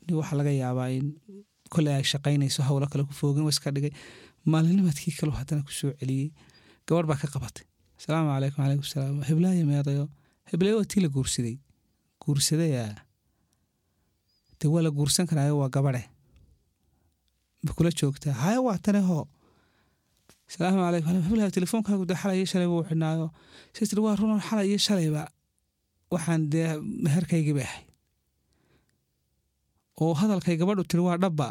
nin 0.07 0.15
waxaa 0.19 0.37
laga 0.39 0.51
yaabaa 0.63 0.89
in 0.97 1.07
koley 1.73 1.93
ay 1.97 2.03
shaqaynayso 2.11 2.61
howlo 2.67 2.87
kale 2.91 3.03
ku 3.09 3.13
foogin 3.19 3.43
wa 3.47 3.51
iska 3.55 3.71
dhigay. 3.75 3.91
Maalinimadkii 4.51 5.13
kaleu 5.19 5.35
haddana 5.39 5.61
ku 5.67 5.71
soo 5.79 5.91
celiyey 5.99 6.31
gabadh 6.87 7.07
baa 7.11 7.19
ka 7.21 7.27
qabatay. 7.33 7.65
Asalaamu 7.99 8.29
calaykum 8.35 8.59
calaykum 8.63 8.87
salaam. 8.93 9.17
Heblaayo 9.29 9.63
meedayo. 9.71 10.05
Heblayo 10.51 10.75
waa 10.79 10.89
tii 10.91 11.01
la 11.03 11.09
guursaday. 11.15 11.55
Guursadayaa 12.23 12.95
dee 14.59 14.69
waa 14.73 14.81
la 14.85 14.89
guursan 14.97 15.25
karaayo 15.29 15.57
waa 15.61 15.69
gabadhe 15.75 16.03
ma 17.65 17.71
kula 17.77 17.89
joogtaa? 17.99 18.33
Haya 18.43 18.59
waa 18.67 18.77
tane 18.85 19.01
hoo. 19.09 19.25
Asalaamu 20.49 20.79
calaykum 20.85 21.11
heblayo 21.27 21.51
telefoonkaagu 21.57 22.05
dee 22.09 22.15
xalay 22.21 22.37
iyo 22.39 22.47
shalay 22.51 22.67
buu 22.71 22.83
xidhnaayo 22.89 23.27
tiri 23.75 24.01
waa 24.05 24.15
runan 24.19 24.41
xalay 24.47 24.67
iyo 24.71 24.79
shalayba 24.87 25.23
waxaan 26.13 26.41
dee 26.53 26.67
meherkaygii 27.03 27.59
ahay 27.67 27.83
oo 30.01 30.13
hadalkay 30.13 30.55
gabadhu 30.57 30.83
tiri 30.89 31.03
waa 31.07 31.17
dhabba 31.17 31.47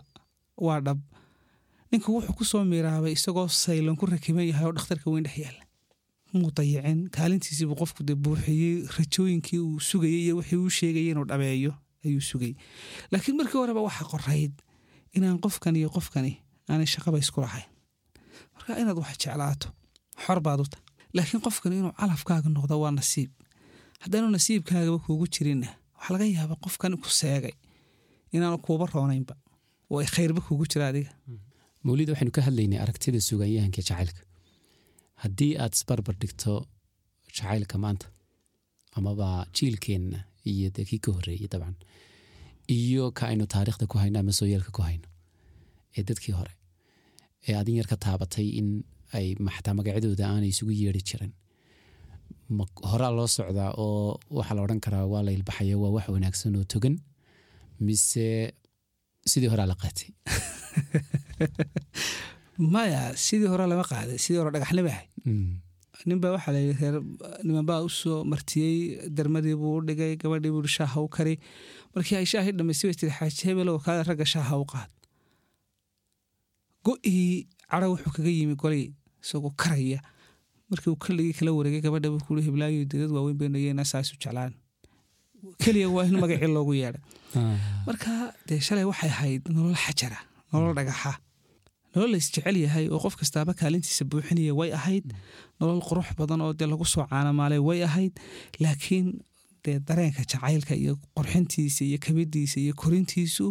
waa 0.67 0.81
dhab. 0.81 1.01
Ninka 1.93 2.09
wuxuu 2.13 2.35
ku 2.39 2.45
soo 2.45 2.65
miiraabay 2.65 3.13
isagoo 3.19 3.49
saylan 3.49 3.97
ku 3.97 4.07
rakiban 4.07 4.47
yahay 4.51 4.67
oo 4.67 4.73
dhakhtarka 4.77 5.11
weyn 5.11 5.25
dhex 5.27 5.37
yaalla. 5.45 5.63
Muu 6.33 6.51
dayicin 6.57 7.01
kaalintiisiibuu 7.17 7.77
qofku 7.83 8.03
dee 8.09 8.15
buuxiyey 8.25 8.87
rajooyinkii 8.97 9.59
uu 9.67 9.81
sugayey 9.81 10.21
iyo 10.27 10.35
wixii 10.39 10.57
uu 10.63 10.71
sheegayay 10.79 11.11
inuu 11.15 11.25
dhabeeyo 11.31 11.73
ayuu 12.05 12.21
sugayey 12.31 12.55
laakiin 13.11 13.37
markii 13.39 13.59
horeba 13.63 13.81
waxaa 13.89 14.09
qorayd 14.13 14.55
inaan 15.17 15.39
qofkan 15.45 15.77
iyo 15.81 15.89
qofkani 15.97 16.33
aanay 16.71 16.87
shaqaba 16.95 17.19
isku 17.23 17.41
lahayn. 17.41 17.69
Marka 18.55 18.79
inaad 18.83 18.99
wax 18.99 19.15
jeclaato 19.23 19.69
xor 20.25 20.39
baad 20.47 20.61
u 20.61 20.67
tahay. 20.73 20.85
Laakiin 21.17 21.41
qofkani 21.47 21.75
inuu 21.81 21.93
calafkaaga 22.01 22.49
noqdo 22.57 22.75
waa 22.83 22.91
nasiib. 22.99 23.31
Haddaanu 24.03 24.29
nasiibkaagaba 24.37 24.99
kuugu 25.07 25.27
jirinna 25.35 25.69
waxaa 25.97 26.13
laga 26.15 26.27
yaabaa 26.37 26.59
qofkan 26.65 26.93
ku 27.03 27.09
seegay 27.21 27.55
inaanu 28.35 28.59
kuuba 28.67 28.87
roonaynba. 28.95 29.35
Oo 29.91 29.99
ay 30.03 30.09
khayrba 30.15 30.41
kuugu 30.47 30.65
jira 30.73 30.87
adiga. 30.93 31.11
Mawlid 31.87 32.09
waxaynu 32.13 32.33
ka 32.37 32.41
hadlaynay 32.47 32.79
aragtida 32.85 33.21
sugaanyahanka 33.29 33.81
jacaylka. 33.89 34.23
Haddii 35.23 35.53
aad 35.63 35.73
isbarbar 35.79 36.15
dhigto 36.23 36.53
jacaylka 37.37 37.77
maanta 37.85 38.07
amaba 38.99 39.29
jiilkeenna 39.57 40.19
iyo 40.51 40.69
dee 40.77 40.85
kii 40.89 41.01
dabcan 41.53 41.77
iyo 42.79 43.05
ka 43.19 43.23
aynu 43.31 43.45
taariikhda 43.55 43.87
ku 43.91 43.97
hayno 44.03 44.19
ama 44.21 44.33
sooyaalka 44.39 44.71
ku 44.77 44.83
hayno 44.89 45.07
ee 45.97 46.03
dadkii 46.09 46.35
hore 46.39 46.53
ee 47.49 47.55
adin 47.61 47.77
yar 47.79 47.87
ka 47.93 47.97
taabatay 48.05 48.47
in 48.61 48.69
ay 49.19 49.27
maxataa 49.47 49.75
magacyadooda 49.79 50.25
aanay 50.29 50.51
isugu 50.55 50.73
yeeri 50.83 51.03
jirin 51.09 51.33
horaa 52.91 53.13
loo 53.19 53.27
socdaa 53.37 53.71
oo 53.85 54.19
waxaa 54.39 54.55
la 54.57 54.63
odhan 54.67 54.81
karaa 54.85 55.05
waa 55.13 55.23
la 55.27 55.31
ilbaxaya 55.39 55.77
waa 55.83 55.93
wax 55.97 56.07
wanaagsan 56.15 56.57
oo 56.59 56.65
togan 56.73 56.95
mise 57.81 58.53
sidii 59.27 59.51
horaa 59.53 59.67
la 59.67 59.75
qaatay. 59.75 60.11
Maya 62.59 63.13
sidii 63.17 63.49
hore 63.53 63.67
lama 63.69 63.85
qaaday 63.85 64.19
sidii 64.19 64.41
hore 64.41 64.51
dhagaxnima 64.55 64.91
ahay. 64.95 65.09
Ninbaa 66.07 66.33
waxaa 66.37 66.53
la 66.57 66.61
reer 66.81 66.97
nimanbaa 67.45 67.81
u 67.85 67.89
soo 67.89 68.25
martiyey 68.25 69.09
darmadii 69.17 69.57
buu 69.61 69.77
u 69.79 69.85
dhigay 69.89 70.17
gabadhii 70.23 70.53
buu 70.55 70.67
shaaha 70.77 71.03
u 71.07 71.09
kari 71.17 71.35
markii 71.95 72.17
ay 72.21 72.27
shaahii 72.33 72.57
dhamaystay 72.59 72.89
bay 72.91 72.99
tiri 73.01 73.13
xaaji 73.19 73.49
hebelow 73.49 73.77
kaada 73.85 74.09
ragga 74.09 74.27
shaaha 74.35 74.61
u 74.65 74.67
qaad. 74.73 74.91
Go'ii 76.85 77.49
cadho 77.71 77.87
wuxuu 77.93 78.13
kaga 78.17 78.31
yimi 78.39 78.57
golay 78.63 78.85
isagoo 79.23 79.53
karaya. 79.63 80.01
Markii 80.71 80.91
uu 80.93 81.03
kaligii 81.05 81.37
kala 81.39 81.53
wareegay 81.59 81.83
gabadha 81.87 82.13
buu 82.13 82.25
kuuri 82.27 82.47
hiblaayo 82.49 82.85
dadad 82.93 83.11
waaweyn 83.17 83.39
baynayena 83.41 83.85
saasu 83.93 84.17
jeclaan 84.17 84.53
keliya 85.63 85.89
waa 85.97 86.05
in 86.11 86.17
magacii 86.23 86.51
loogu 86.57 86.73
yeedhay 86.81 87.03
marka 87.87 88.13
dee 88.49 88.61
shalay 88.67 88.85
waxay 88.91 89.11
ahayd 89.17 89.43
nolol 89.55 89.77
xajara 89.85 90.19
nolol 90.53 90.75
dhagaxa. 90.79 91.13
Nolol 91.95 92.11
la 92.13 92.19
isjecel 92.23 92.57
yahay 92.65 92.85
oo 92.95 92.99
qof 93.05 93.15
kastaaba 93.21 93.53
kaalintiisa 93.61 94.05
buuxinaya 94.11 94.53
way 94.61 94.71
ahayd. 94.79 95.07
Nolol 95.61 95.81
qurux 95.89 96.09
badan 96.19 96.41
oo 96.45 96.53
dee 96.59 96.69
lagu 96.73 96.85
soo 96.93 97.05
caanamaalay 97.11 97.59
way 97.69 97.81
ahayd. 97.89 98.13
Laakiin 98.63 99.07
dee 99.65 99.79
dareenka 99.89 100.23
jacaylka 100.31 100.75
iyo 100.83 100.93
qurxintiisa 101.17 101.83
iyo 101.89 101.99
kabidiisa 102.07 102.57
iyo 102.65 102.75
korintiisu 102.83 103.47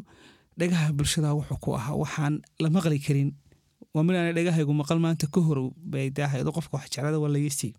dhagaha 0.60 0.94
bulshada 0.98 1.34
wuxuu 1.38 1.58
ku 1.64 1.70
ahaa. 1.80 1.96
Waxaan 2.04 2.34
la 2.64 2.70
maqli 2.76 3.00
karin 3.06 3.30
waa 3.94 4.04
mid 4.08 4.16
aana 4.16 4.32
dhagahaygu 4.38 4.74
maqal 4.82 5.00
maanta 5.06 5.26
ka 5.34 5.42
hor 5.48 5.60
bay 5.92 6.10
daahaydo 6.18 6.52
qofka 6.58 6.74
wax 6.78 6.86
jeclada 6.94 7.18
waa 7.24 7.32
layasi 7.36 7.70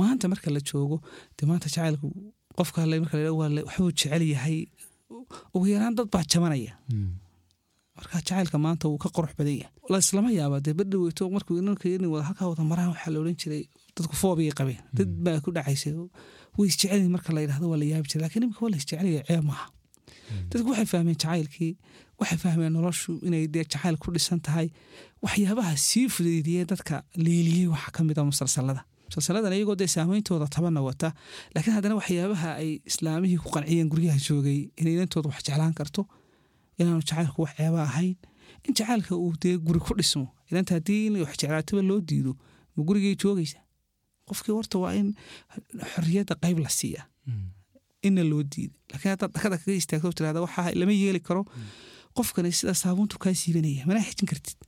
maanta 0.00 0.28
marka 0.32 0.48
la 0.54 0.60
joogo 0.68 0.96
dee 1.36 1.46
maanta 1.50 1.66
jacaylku 1.74 2.08
qofka 2.58 2.86
marka 3.02 3.16
la 3.18 3.30
waxbuu 3.68 3.90
jecel 3.98 4.22
yahay. 4.34 4.58
Ugu 5.54 5.66
yaraan 5.74 5.94
dad 5.98 6.08
baa 6.14 6.24
jabanaya. 6.32 6.72
Marka 7.96 8.16
jacaylka 8.20 8.58
maanta 8.64 8.88
wuu 8.88 8.98
ka 9.04 9.08
qurux 9.16 9.32
badan 9.38 9.56
yahay. 9.62 9.72
Laislama 9.92 10.30
yaaba 10.32 10.60
dee 10.64 10.74
berdhaweyto 10.78 11.28
markuu 11.34 11.60
ninka 11.66 11.88
wada 12.14 12.24
halkaa 12.28 12.48
wada 12.52 12.62
maraan 12.70 12.88
waxaa 12.92 13.10
la 13.14 13.18
odhan 13.22 13.36
jiray 13.42 13.62
dadku 13.96 14.14
foobiyay 14.22 14.54
qabeen 14.58 14.80
dad 14.96 15.08
baa 15.24 15.40
ku 15.44 15.50
dhacaysay 15.56 15.92
way 16.58 16.68
isjecelyihin 16.72 17.10
marka 17.16 17.30
la 17.36 17.40
yidhahdo 17.44 17.66
waa 17.72 17.78
la 17.82 17.86
yaabi 17.92 18.08
jiray 18.10 18.22
lakiin 18.24 18.44
imika 18.46 18.60
waa 18.64 18.70
la 18.74 18.78
isjecelaya 18.80 19.22
ceeb 19.28 19.44
maaha. 19.50 19.66
Dadku 20.50 20.68
waxay 20.72 20.88
fahmeen 20.92 21.16
jacaylkii 21.22 21.72
waxay 22.20 22.38
fahmeen 22.44 22.72
noloshu 22.76 23.12
inay 23.26 23.44
dee 23.54 23.64
jacayl 23.72 23.96
ku 24.02 24.08
dhisan 24.14 24.40
tahay. 24.46 24.68
Waxyaabaha 25.24 25.72
sii 25.88 26.06
fudeydiyee 26.14 26.64
dadka 26.72 26.94
liiliyey 27.24 27.68
waxaa 27.74 27.92
ka 27.96 28.00
mid 28.08 28.18
a 28.20 28.24
musalsalada 28.30 28.82
musalsaladan 29.16 29.52
iyagoo 29.56 29.76
dee 29.80 29.86
saameyntooda 29.96 30.46
tabana 30.56 30.80
wata 30.88 31.08
laakiin 31.54 31.74
haddana 31.76 31.94
waxyaabaha 32.00 32.50
ay 32.62 32.70
islaamihii 32.90 33.38
ku 33.44 33.48
qanciyeen 33.54 33.88
guryaha 33.92 34.18
joogay 34.28 34.58
inay 34.80 34.94
inantooda 34.98 35.28
wax 35.32 35.40
jeclaan 35.48 35.74
karto 35.80 36.02
inaanu 36.80 37.02
jacaylku 37.08 37.38
wax 37.44 37.52
ceeba 37.58 37.80
ahayn 37.88 38.14
in 38.66 38.72
jacaylka 38.78 39.14
uu 39.24 39.32
dee 39.42 39.56
guri 39.66 39.80
ku 39.86 39.92
dhismo 39.98 40.26
inanta 40.50 40.74
haddii 40.78 41.00
in 41.08 41.14
wax 41.24 41.34
jeclaataba 41.42 41.82
loo 41.90 42.00
diido 42.10 42.32
ma 42.76 42.80
gurigay 42.88 43.14
joogaysa? 43.22 43.58
Qofkii 44.28 44.54
horta 44.56 44.76
waa 44.82 44.92
in 45.00 45.08
xorriyadda 45.94 46.34
qayb 46.42 46.58
la 46.64 46.70
siiya. 46.78 47.02
Inna 48.06 48.22
loo 48.30 48.42
diida 48.52 48.74
laakiin 48.90 49.10
haddaad 49.12 49.32
dhakada 49.34 49.56
kaga 49.60 49.74
istaagto 49.80 50.12
tirahda 50.18 50.40
waxaa 50.46 50.72
lama 50.80 50.92
yeeli 51.02 51.20
karo 51.28 51.42
qofkani 52.16 52.52
sida 52.58 52.74
saabuuntu 52.82 53.18
kaa 53.22 53.34
siibanaya. 53.40 53.84
Mana 53.88 54.00
xijin 54.08 54.28
kartid. 54.32 54.58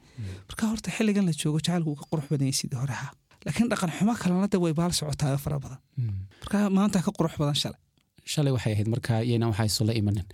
Marka 0.48 0.62
horta 0.70 0.90
xilligan 0.96 1.24
la 1.28 1.32
joogo 1.40 1.58
jacaylku 1.64 1.90
uu 1.92 1.98
ka 2.00 2.04
qurux 2.10 2.26
badan 2.30 2.46
yahay 2.48 2.58
sidii 2.60 2.78
hore 2.82 2.94
ahaa 2.98 3.12
laakiin 3.44 3.68
dhaqan 3.72 3.90
xumo 3.96 4.14
kalena 4.22 4.48
de 4.52 4.58
way 4.64 4.72
baal 4.80 4.92
socotaa 4.98 5.36
fara 5.44 5.58
badan. 5.64 5.80
Marka 6.40 6.58
maanta 6.78 7.02
ka 7.06 7.10
qurux 7.18 7.34
badan 7.40 7.56
shalay. 7.62 7.80
Shalay 8.32 8.52
waxay 8.56 8.72
ahayd 8.74 8.88
markaa 8.94 9.20
iyana 9.28 9.46
waxaa 9.50 9.66
isula 9.72 9.92
imanin 10.00 10.26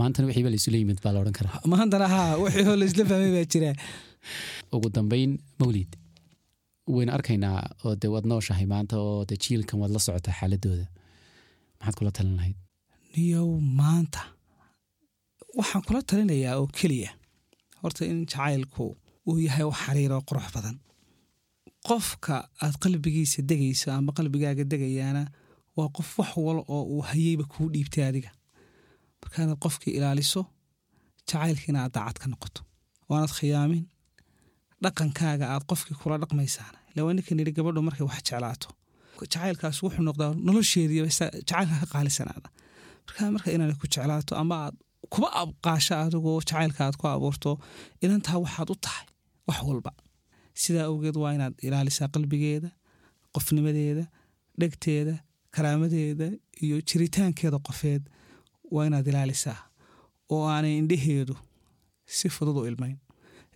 maantana 0.00 0.26
wixiiba 0.28 0.50
la 0.52 0.56
isula 0.60 0.76
yimid 0.82 0.98
baa 1.04 1.12
la 1.14 1.20
odhan 1.22 1.36
karaa. 1.38 1.60
Maantana 1.74 2.06
haa 2.14 2.30
wixii 2.44 2.76
la 2.80 2.86
isla 2.90 3.04
fahmay 3.10 3.32
baa 3.36 3.46
jira. 3.52 3.70
Ugu 4.74 4.88
dambeyn 4.96 5.32
mawlid 5.60 5.90
waynu 6.94 7.12
arkaynaa 7.16 7.58
oo 7.84 7.94
dee 8.00 8.10
waad 8.14 8.26
nooshahay 8.32 8.66
maanta 8.74 8.94
oo 9.06 9.24
dee 9.28 9.38
jiilkan 9.44 9.80
waad 9.80 9.92
la 9.96 10.00
socotaa 10.06 10.34
xaaladooda. 10.40 10.86
Maxaad 11.78 11.96
kula 11.98 12.10
talin 12.16 12.36
lahayd 12.38 12.58
niyow 13.14 13.50
maanta 13.80 14.20
waxaan 15.58 15.82
kula 15.86 16.00
talinayaa 16.08 16.56
oo 16.60 16.66
keliya. 16.78 17.10
Horta 17.82 18.02
in 18.12 18.26
jacaylku 18.32 18.84
uu 19.28 19.38
yahay 19.46 19.64
wax 19.68 19.78
xariiroo 19.84 20.22
qurux 20.28 20.48
badan 20.56 20.76
qofka 21.88 22.34
aad 22.64 22.74
qalbigiisa 22.82 23.40
degayso 23.50 23.88
ama 23.98 24.12
qalbigaaga 24.18 24.64
degayaana 24.72 25.22
waa 25.76 25.88
qof 25.96 26.10
wax 26.18 26.32
wal 26.46 26.60
oo 26.74 26.82
uu 26.94 27.02
hayeyba 27.10 27.44
kuu 27.52 27.66
dhiibtay 27.74 28.04
adiga. 28.10 28.30
Markaanaad 29.22 29.58
qofkii 29.64 29.92
ilaaliso 29.98 30.42
jacaylkiina 31.28 31.78
aad 31.84 31.92
daacad 31.96 32.18
ka 32.22 32.26
noqoto. 32.32 32.60
Waanad 33.08 33.32
khiyaamin 33.38 33.82
dhaqankaaga 34.84 35.44
aad 35.54 35.64
qofkii 35.70 35.96
kula 36.00 36.16
dhaqmaysaana. 36.22 36.78
Ilaa 36.92 37.04
waa 37.06 37.14
ninkan 37.16 37.38
yidhi 37.40 37.52
gabadhu 37.58 37.80
markay 37.88 38.04
wax 38.08 38.20
jeclaato. 38.28 38.68
Jacaylkaas 39.20 39.76
wuxuu 39.84 40.04
noqdaa 40.08 40.30
nolosheediiba 40.46 41.08
jacaylka 41.48 41.74
ka 41.82 41.86
qaalisanaada. 41.94 42.48
Markaa 43.06 43.28
marka 43.34 43.48
inaanay 43.56 43.76
ku 43.82 43.86
jeclaato 43.94 44.32
ama 44.42 44.54
aad 44.64 44.74
kuba 45.12 45.28
abqaasho 45.42 45.94
adigoo 46.04 46.38
jacaylka 46.48 46.80
aad 46.86 46.96
ku 47.00 47.04
abuurto 47.14 47.50
inantaa 48.04 48.38
waxaad 48.44 48.68
u 48.74 48.76
tahay 48.84 49.06
wax 49.48 49.58
walba 49.68 49.90
sidaa 50.62 50.86
awgeed 50.90 51.16
waa 51.22 51.32
inaad 51.36 51.54
ilaalisaa 51.66 52.08
qalbigeeda 52.14 52.68
qofnimadeeda 53.34 54.04
dhegteeda 54.60 55.14
karaamadeeda 55.54 56.26
iyo 56.64 56.76
jiritaankeeda 56.88 57.58
qofeed 57.68 58.02
waa 58.74 58.86
inaad 58.88 59.06
ilaalisaa 59.12 59.58
oo 60.34 60.44
aanay 60.54 60.74
indhaheedu 60.82 61.34
si 62.16 62.28
fudud 62.36 62.56
u 62.60 62.66
ilmayn. 62.70 62.96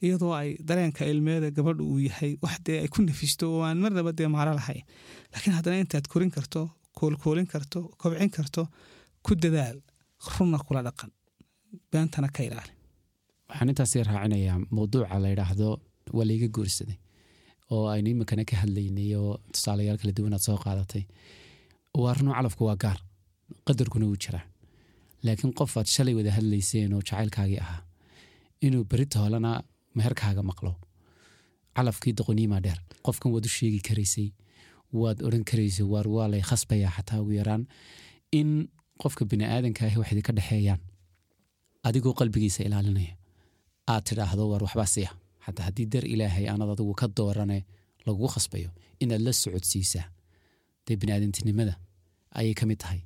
Iyadoo 0.07 0.33
ay 0.41 0.51
dareenka 0.69 1.05
ilmeeda 1.13 1.49
gabadha 1.57 1.83
uu 1.91 1.99
yahay 2.09 2.33
wax 2.43 2.57
dee 2.67 2.79
ay 2.83 2.89
ku 2.95 3.03
nafisto 3.03 3.45
oo 3.55 3.63
aan 3.69 3.79
marnaba 3.85 4.13
dee 4.19 4.29
maaro 4.35 4.53
lahayn. 4.61 4.85
Laakiin 5.33 5.55
haddana 5.59 5.79
intaad 5.83 6.07
korin 6.13 6.31
karto 6.37 6.61
koolkoolin 6.99 7.47
karto 7.53 7.81
kobcin 8.01 8.31
karto 8.37 8.63
ku 9.25 9.35
dadaal 9.43 9.79
runna 10.35 10.59
kula 10.67 10.83
dhaqan. 10.87 11.11
Beentana 11.93 12.29
ka 12.37 12.43
ilaali 12.49 12.73
waxaan 13.49 13.69
intaasi 13.73 14.03
raacinayaa 14.09 14.59
mawduuca 14.77 15.19
la 15.23 15.29
yidhaahdo 15.33 15.69
waa 16.17 16.25
layga 16.31 16.49
guursaday 16.57 16.97
oo 17.75 17.85
aynu 17.95 18.09
iminkana 18.15 18.45
ka 18.51 18.57
hadlaynay 18.63 19.11
oo 19.21 19.33
tusaalayaal 19.53 19.99
kala 20.01 20.13
duwanaad 20.17 20.43
soo 20.47 20.57
qaadatay. 20.65 21.05
Waa 22.03 22.15
runuu 22.17 22.35
calafku 22.39 22.65
waa 22.69 22.77
gaar. 22.83 22.99
Qadarkuna 23.67 24.07
wuu 24.09 24.17
jiraa. 24.25 24.45
Laakiin 25.25 25.53
qof 25.59 25.73
aad 25.77 25.87
shalay 25.95 26.15
wada 26.19 26.33
hadlayseen 26.39 26.93
oo 26.97 27.01
jacaylkaagii 27.09 27.61
ahaa 27.65 27.83
inuu 28.67 28.85
berita 28.91 29.19
holena 29.23 29.51
meherkaaga 29.97 30.43
maqlo. 30.51 30.73
Calafkii 31.77 32.13
doqoniimaa 32.19 32.61
dheer 32.65 32.79
qofkan 33.07 33.33
waad 33.35 33.47
u 33.49 33.49
sheegi 33.57 33.81
karaysay 33.89 34.29
waad 35.01 35.19
odhan 35.27 35.45
karaysay 35.51 35.87
waar 35.93 36.09
waa 36.17 36.29
lay 36.33 36.43
khasbayaa 36.51 36.93
xataa 36.97 37.21
ugu 37.23 37.33
yaraan 37.41 37.63
in 38.41 38.51
qofka 39.03 39.25
bini 39.31 39.45
aadanka 39.45 39.81
ahi 39.87 39.97
wax 40.01 40.09
idinka 40.13 40.33
dhexeeyaan 40.39 40.81
adigoo 41.89 42.15
qalbigiisa 42.21 42.61
ilaalinaya. 42.69 43.15
Aad 43.93 44.03
tidhaahdo 44.09 44.43
waar 44.51 44.63
waxbaa 44.67 44.87
siya 44.95 45.11
xataa 45.49 45.65
haddii 45.69 45.87
dar 45.93 46.05
ilaahay 46.15 46.45
aanad 46.53 46.71
adigu 46.75 46.95
ka 47.01 47.07
doorane 47.19 47.59
lagugu 48.07 48.29
khasbayo 48.35 48.71
inaad 49.03 49.23
la 49.27 49.33
socodsiisaa 49.43 50.07
dee 50.87 50.97
biniaadantinimada 51.01 51.75
ayay 52.39 52.55
ka 52.61 52.65
mid 52.71 52.79
tahay. 52.83 53.01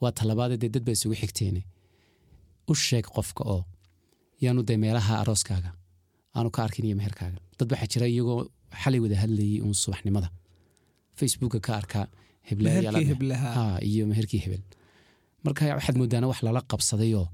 Waa 0.00 0.12
talabaadee 0.18 0.58
dee 0.62 0.70
dad 0.74 0.84
baa 0.86 0.94
isugu 0.98 1.14
xigteene. 1.22 1.62
U 2.70 2.72
sheeg 2.86 3.06
qofka 3.16 3.42
oo 3.54 3.62
yaanu 4.44 4.60
dee 4.68 4.78
meelaha 4.84 5.12
arooskaaga 5.22 5.70
aanu 6.36 6.48
ka 6.54 6.60
arkin 6.66 6.84
iyo 6.88 6.96
meherkaaga. 7.00 7.38
Dad 7.58 7.68
waxaa 7.72 7.90
jira 7.92 8.06
iyagoo 8.12 8.40
xalay 8.82 9.00
wada 9.04 9.16
hadlayay 9.22 9.58
uun 9.64 9.74
subaxnimada. 9.82 10.28
Facebooka 11.18 11.58
ka 11.66 11.72
arkaa 11.80 12.06
iyo 13.88 14.04
meherkii 14.10 14.40
hebel. 14.44 14.62
Marka 15.44 15.62
waxaad 15.78 15.96
moodaana 16.00 16.26
wax 16.30 16.38
lala 16.46 16.60
qabsadayoo 16.70 17.26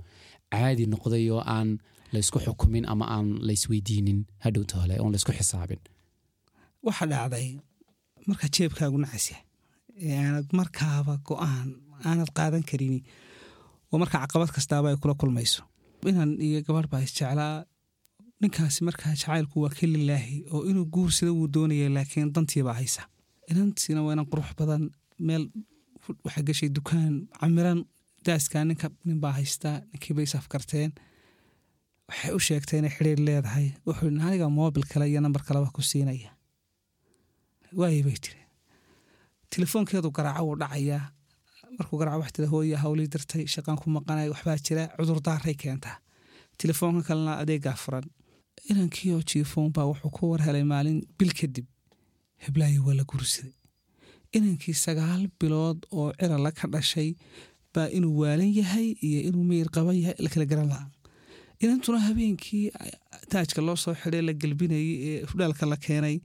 caadi 0.53 0.85
noqday 0.93 1.25
oo 1.35 1.43
aan 1.57 1.69
laysku 2.15 2.39
xukumin 2.45 2.85
ama 2.93 3.05
aan 3.17 3.29
laysweydiinin 3.49 4.19
hadhowta 4.45 4.75
hole 4.81 4.95
oon 5.03 5.13
laysku 5.15 5.33
xisaabin. 5.39 5.81
Waxa 6.87 7.05
dhacday 7.13 7.47
marka 8.29 8.47
jeebkaagu 8.57 8.99
nacasya 9.05 9.37
ee 10.07 10.15
aanad 10.25 10.49
markaaba 10.59 11.15
go'aan 11.29 11.69
aanad 12.09 12.31
qaadan 12.39 12.65
karini 12.71 13.01
oo 13.93 13.97
marka 14.03 14.17
caqabad 14.23 14.51
kastaaba 14.57 14.87
ay 14.91 14.97
kula 15.03 15.15
kulmayso. 15.21 15.63
Inan 16.09 16.31
iyo 16.47 16.59
gabarh 16.67 16.89
baa 16.93 17.03
isjeclaa 17.07 17.57
ninkaasi 18.41 18.81
markaa 18.89 19.13
jacaylku 19.21 19.57
waa 19.63 19.73
ka 19.79 19.87
lilaahi 19.95 20.37
oo 20.55 20.61
inuu 20.71 20.87
guursada 20.95 21.33
wuu 21.37 21.49
doonaya 21.55 21.89
laakiin 21.97 22.33
dantiibaa 22.35 22.77
haysa. 22.81 23.03
Inantiina 23.51 24.01
waa 24.05 24.13
inan 24.17 24.27
qurux 24.31 24.49
badan 24.59 24.83
meel 25.27 25.45
waxaa 26.25 26.45
gashay 26.49 26.69
dukaan 26.77 27.15
camiran 27.41 27.81
daaskaa 28.27 28.65
ninka 28.65 28.89
ninbaa 29.09 29.33
haystaa 29.39 29.77
ninkiibay 29.93 30.25
isafkarteen 30.29 30.91
waxay 32.09 32.33
u 32.37 32.41
sheegtay 32.47 32.79
inay 32.79 32.93
xidhiir 32.97 33.21
leedahay. 33.29 33.67
Wuxuu 33.87 34.09
aniga 34.27 34.49
moobil 34.59 34.85
kale 34.93 35.07
iyo 35.11 35.21
nambar 35.21 35.43
kaleba 35.49 35.71
ku 35.77 35.83
siinaya. 35.83 36.31
Waayay 37.79 38.03
bay 38.03 38.19
tiri 38.25 38.41
telefoonkeedu 39.55 40.11
garaaco 40.17 40.45
wuu 40.47 40.57
dhacayaa 40.63 41.03
markuu 41.79 41.99
garaaco 42.01 42.21
wax 42.23 42.33
tira 42.33 42.49
hooya 42.53 42.79
hawlii 42.85 43.09
dirtay 43.13 43.45
shaqaan 43.55 43.79
ku 43.83 43.91
maqanay 43.97 44.29
waxbaa 44.33 44.59
jira 44.67 44.83
cudurdaaray 44.97 45.55
keentaa. 45.63 45.97
Telefoonka 46.61 47.03
kalena 47.09 47.33
adeegaa 47.43 47.77
furan. 47.83 48.05
Inankii 48.71 49.13
oo 49.15 49.23
jiifoon 49.31 49.73
baa 49.73 49.87
wuxuu 49.91 50.11
ku 50.17 50.31
war 50.31 50.43
helay 50.47 50.65
maalin 50.73 50.99
bil 51.19 51.33
kadib 51.41 51.67
heblaayo 52.45 52.83
waa 52.87 52.95
la 52.99 53.05
guursaday. 53.11 53.55
Inankii 54.37 54.75
sagaal 54.85 55.23
bilood 55.41 55.79
oo 55.99 56.13
cirala 56.19 56.51
ka 56.59 56.67
dhashay 56.73 57.15
baa 57.75 57.89
inuu 57.97 58.15
waalan 58.23 58.51
yahay 58.61 58.89
iyo 59.07 59.21
inuu 59.29 59.45
miyir 59.51 59.69
qaban 59.77 59.97
yahay 60.03 60.17
la 60.25 60.29
kala 60.33 60.47
garan 60.51 60.69
lahaa. 60.73 60.89
Inantuna 61.63 61.99
habeenkii 62.07 62.65
taajka 63.33 63.61
loo 63.67 63.77
soo 63.85 63.95
xidhay 64.03 64.23
la 64.29 64.33
gelbinayay 64.43 64.93
ee 65.09 65.17
hudhaalka 65.31 65.65
la 65.73 65.77
keenay 65.87 66.17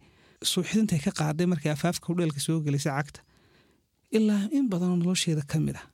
suuxdintay 0.51 0.99
ka 1.05 1.11
qaaday 1.19 1.47
markay 1.51 1.71
afaafka 1.75 2.05
hudheelka 2.09 2.39
soo 2.45 2.57
gelisay 2.65 2.93
cagta. 2.97 3.19
Ilaa 4.17 4.43
in 4.57 4.65
badanoo 4.71 4.97
nolosheeda 5.01 5.43
ka 5.51 5.57
mid 5.65 5.75
ah 5.81 5.85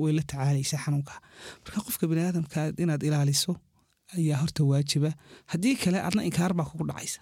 way 0.00 0.12
la 0.16 0.22
tacaalaysaa 0.30 0.80
xanuunka. 0.84 1.14
Marka 1.64 1.78
qofka 1.86 2.04
baniaadamka 2.10 2.58
inaad 2.82 3.02
ilaaliso 3.08 3.52
ayaa 4.16 4.38
horta 4.42 4.62
waajiba. 4.70 5.10
Haddii 5.52 5.74
kale 5.82 5.98
adna 6.08 6.22
inkaar 6.28 6.52
kugu 6.70 6.84
dhacaysa. 6.90 7.20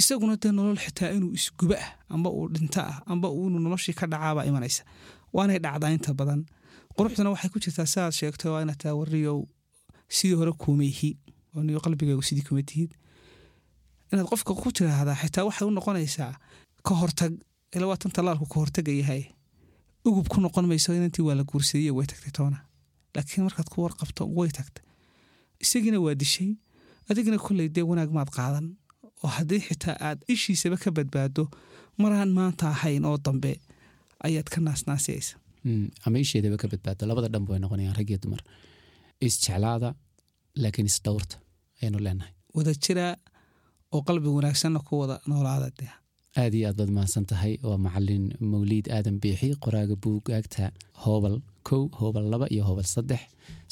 Isaguna 0.00 0.36
dee 0.42 0.52
nolol 0.56 0.78
xitaa 0.84 1.10
inuu 1.16 1.32
isguba 1.38 1.76
ah 1.84 1.90
amba 2.14 2.28
uu 2.38 2.46
dhinto 2.54 2.80
ah 2.90 2.96
amba 3.12 3.28
inuu 3.28 3.60
noloshii 3.66 3.94
ka 4.00 4.06
dhacaabaa 4.12 4.44
imanaysa. 4.50 4.82
Waanay 5.34 5.58
dhacdaa 5.64 5.90
inta 5.96 6.12
badan 6.20 6.40
quruxduna 6.96 7.30
waxay 7.34 7.50
ku 7.52 7.58
jirtaa 7.64 7.86
sidaad 7.92 8.12
sheegto 8.18 8.52
waa 8.52 8.62
inaad 8.64 8.78
taa 8.82 8.94
warriyow 9.00 9.38
sidii 10.16 10.36
hore 10.40 10.52
kuumayhi 10.62 11.10
oo 11.56 11.62
niyo 11.66 11.80
qalbigaygu 11.84 12.22
sidii 12.28 12.46
kuma 12.48 12.62
tihid. 12.70 12.90
Inaad 14.12 14.26
qofka 14.30 14.52
ku 14.60 14.68
tiraahdaa 14.76 15.16
xitaa 15.22 15.44
waxay 15.48 15.66
u 15.68 15.70
noqonaysaa 15.78 16.34
ka 16.86 16.92
hortag 17.00 17.32
ila 17.74 17.86
waa 17.90 17.96
tan 18.00 18.12
ka 18.12 18.22
hortaga 18.62 18.92
ugub 20.04 20.26
ku 20.32 20.40
noqon 20.40 20.66
mayso 20.70 20.94
inantii 20.94 21.22
waa 21.28 21.34
la 21.34 21.44
guursaeyey 21.44 21.90
way 21.96 22.06
tagtay 22.06 22.32
toona. 22.32 22.58
Laakiin 23.14 23.44
markaad 23.46 23.68
ku 23.72 23.82
warqabto 23.84 24.22
way 24.38 24.48
tagtay. 24.48 24.84
Isagiina 25.60 25.98
waa 26.00 26.14
dishay. 26.14 26.56
Adigina 27.08 27.38
kolley 27.38 27.68
dee 27.68 27.82
wanaag 27.90 28.10
maad 28.16 28.30
qaadan. 28.36 28.66
Oo 29.22 29.28
haddii 29.36 29.60
xitaa 29.66 29.96
aad 30.06 30.18
ishiisaba 30.32 30.76
ka 30.82 30.90
badbaado 30.90 31.44
maraan 32.00 32.32
maanta 32.38 32.64
ahayn 32.74 33.04
oo 33.04 33.18
dambe 33.24 33.52
ayaad 34.26 34.48
ka 34.52 34.58
naasnaasiyaysa 34.60 35.36
ama 36.06 36.16
isheedaba 36.24 36.56
ka 36.62 36.66
badbaado. 36.72 37.02
Labada 37.10 37.28
dhanba 37.34 37.50
way 37.52 37.60
noqonayaan 37.64 37.96
rag 38.00 38.10
iyo 38.12 38.18
dumar. 38.24 38.40
Isjeclaada 39.26 39.90
laakiin 40.62 40.86
isdhowrta 40.92 41.36
ayaynu 41.80 41.98
leenahay. 42.06 42.32
Wada 42.56 42.72
jira 42.84 43.06
oo 43.94 44.00
qalbi 44.08 44.28
wanaagsanna 44.36 44.80
ku 44.88 44.94
wada 45.02 45.16
noolaada 45.30 45.68
dee 45.78 45.90
aad 46.42 46.54
iyo 46.58 46.66
aad 46.70 46.76
baad 46.80 46.90
mahadsan 46.96 47.24
tahay 47.30 47.52
waa 47.68 47.78
macalin 47.86 48.24
mawliid 48.52 48.86
aadan 48.96 49.16
biixi 49.22 49.48
qoraaga 49.64 49.94
buugaagta 50.04 50.64
hoobal 51.04 51.36
kow 51.68 51.82
hoobal 52.00 52.24
laba 52.32 52.46
iyo 52.54 52.62
hoobal 52.68 52.86
saddex. 52.94 53.20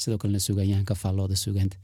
Sidoo 0.01 0.17
kalena 0.21 0.39
sugaanyahanka 0.47 0.93
faallooda 1.01 1.35
sugaanta 1.45 1.77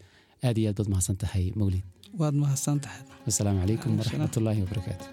aad 0.47 0.57
iyo 0.61 0.67
aad 0.71 0.77
baad 0.79 0.89
mahadsan 0.93 1.17
tahay 1.23 1.45
mawliid. 1.59 1.85
Waad 2.19 2.35
mahadsan 2.43 2.77
tahay 2.85 3.01
wasalaamu 3.27 3.59
calaykum 3.63 3.91
waraxmatullaahi 3.99 4.59
wabarakaatu 4.65 5.05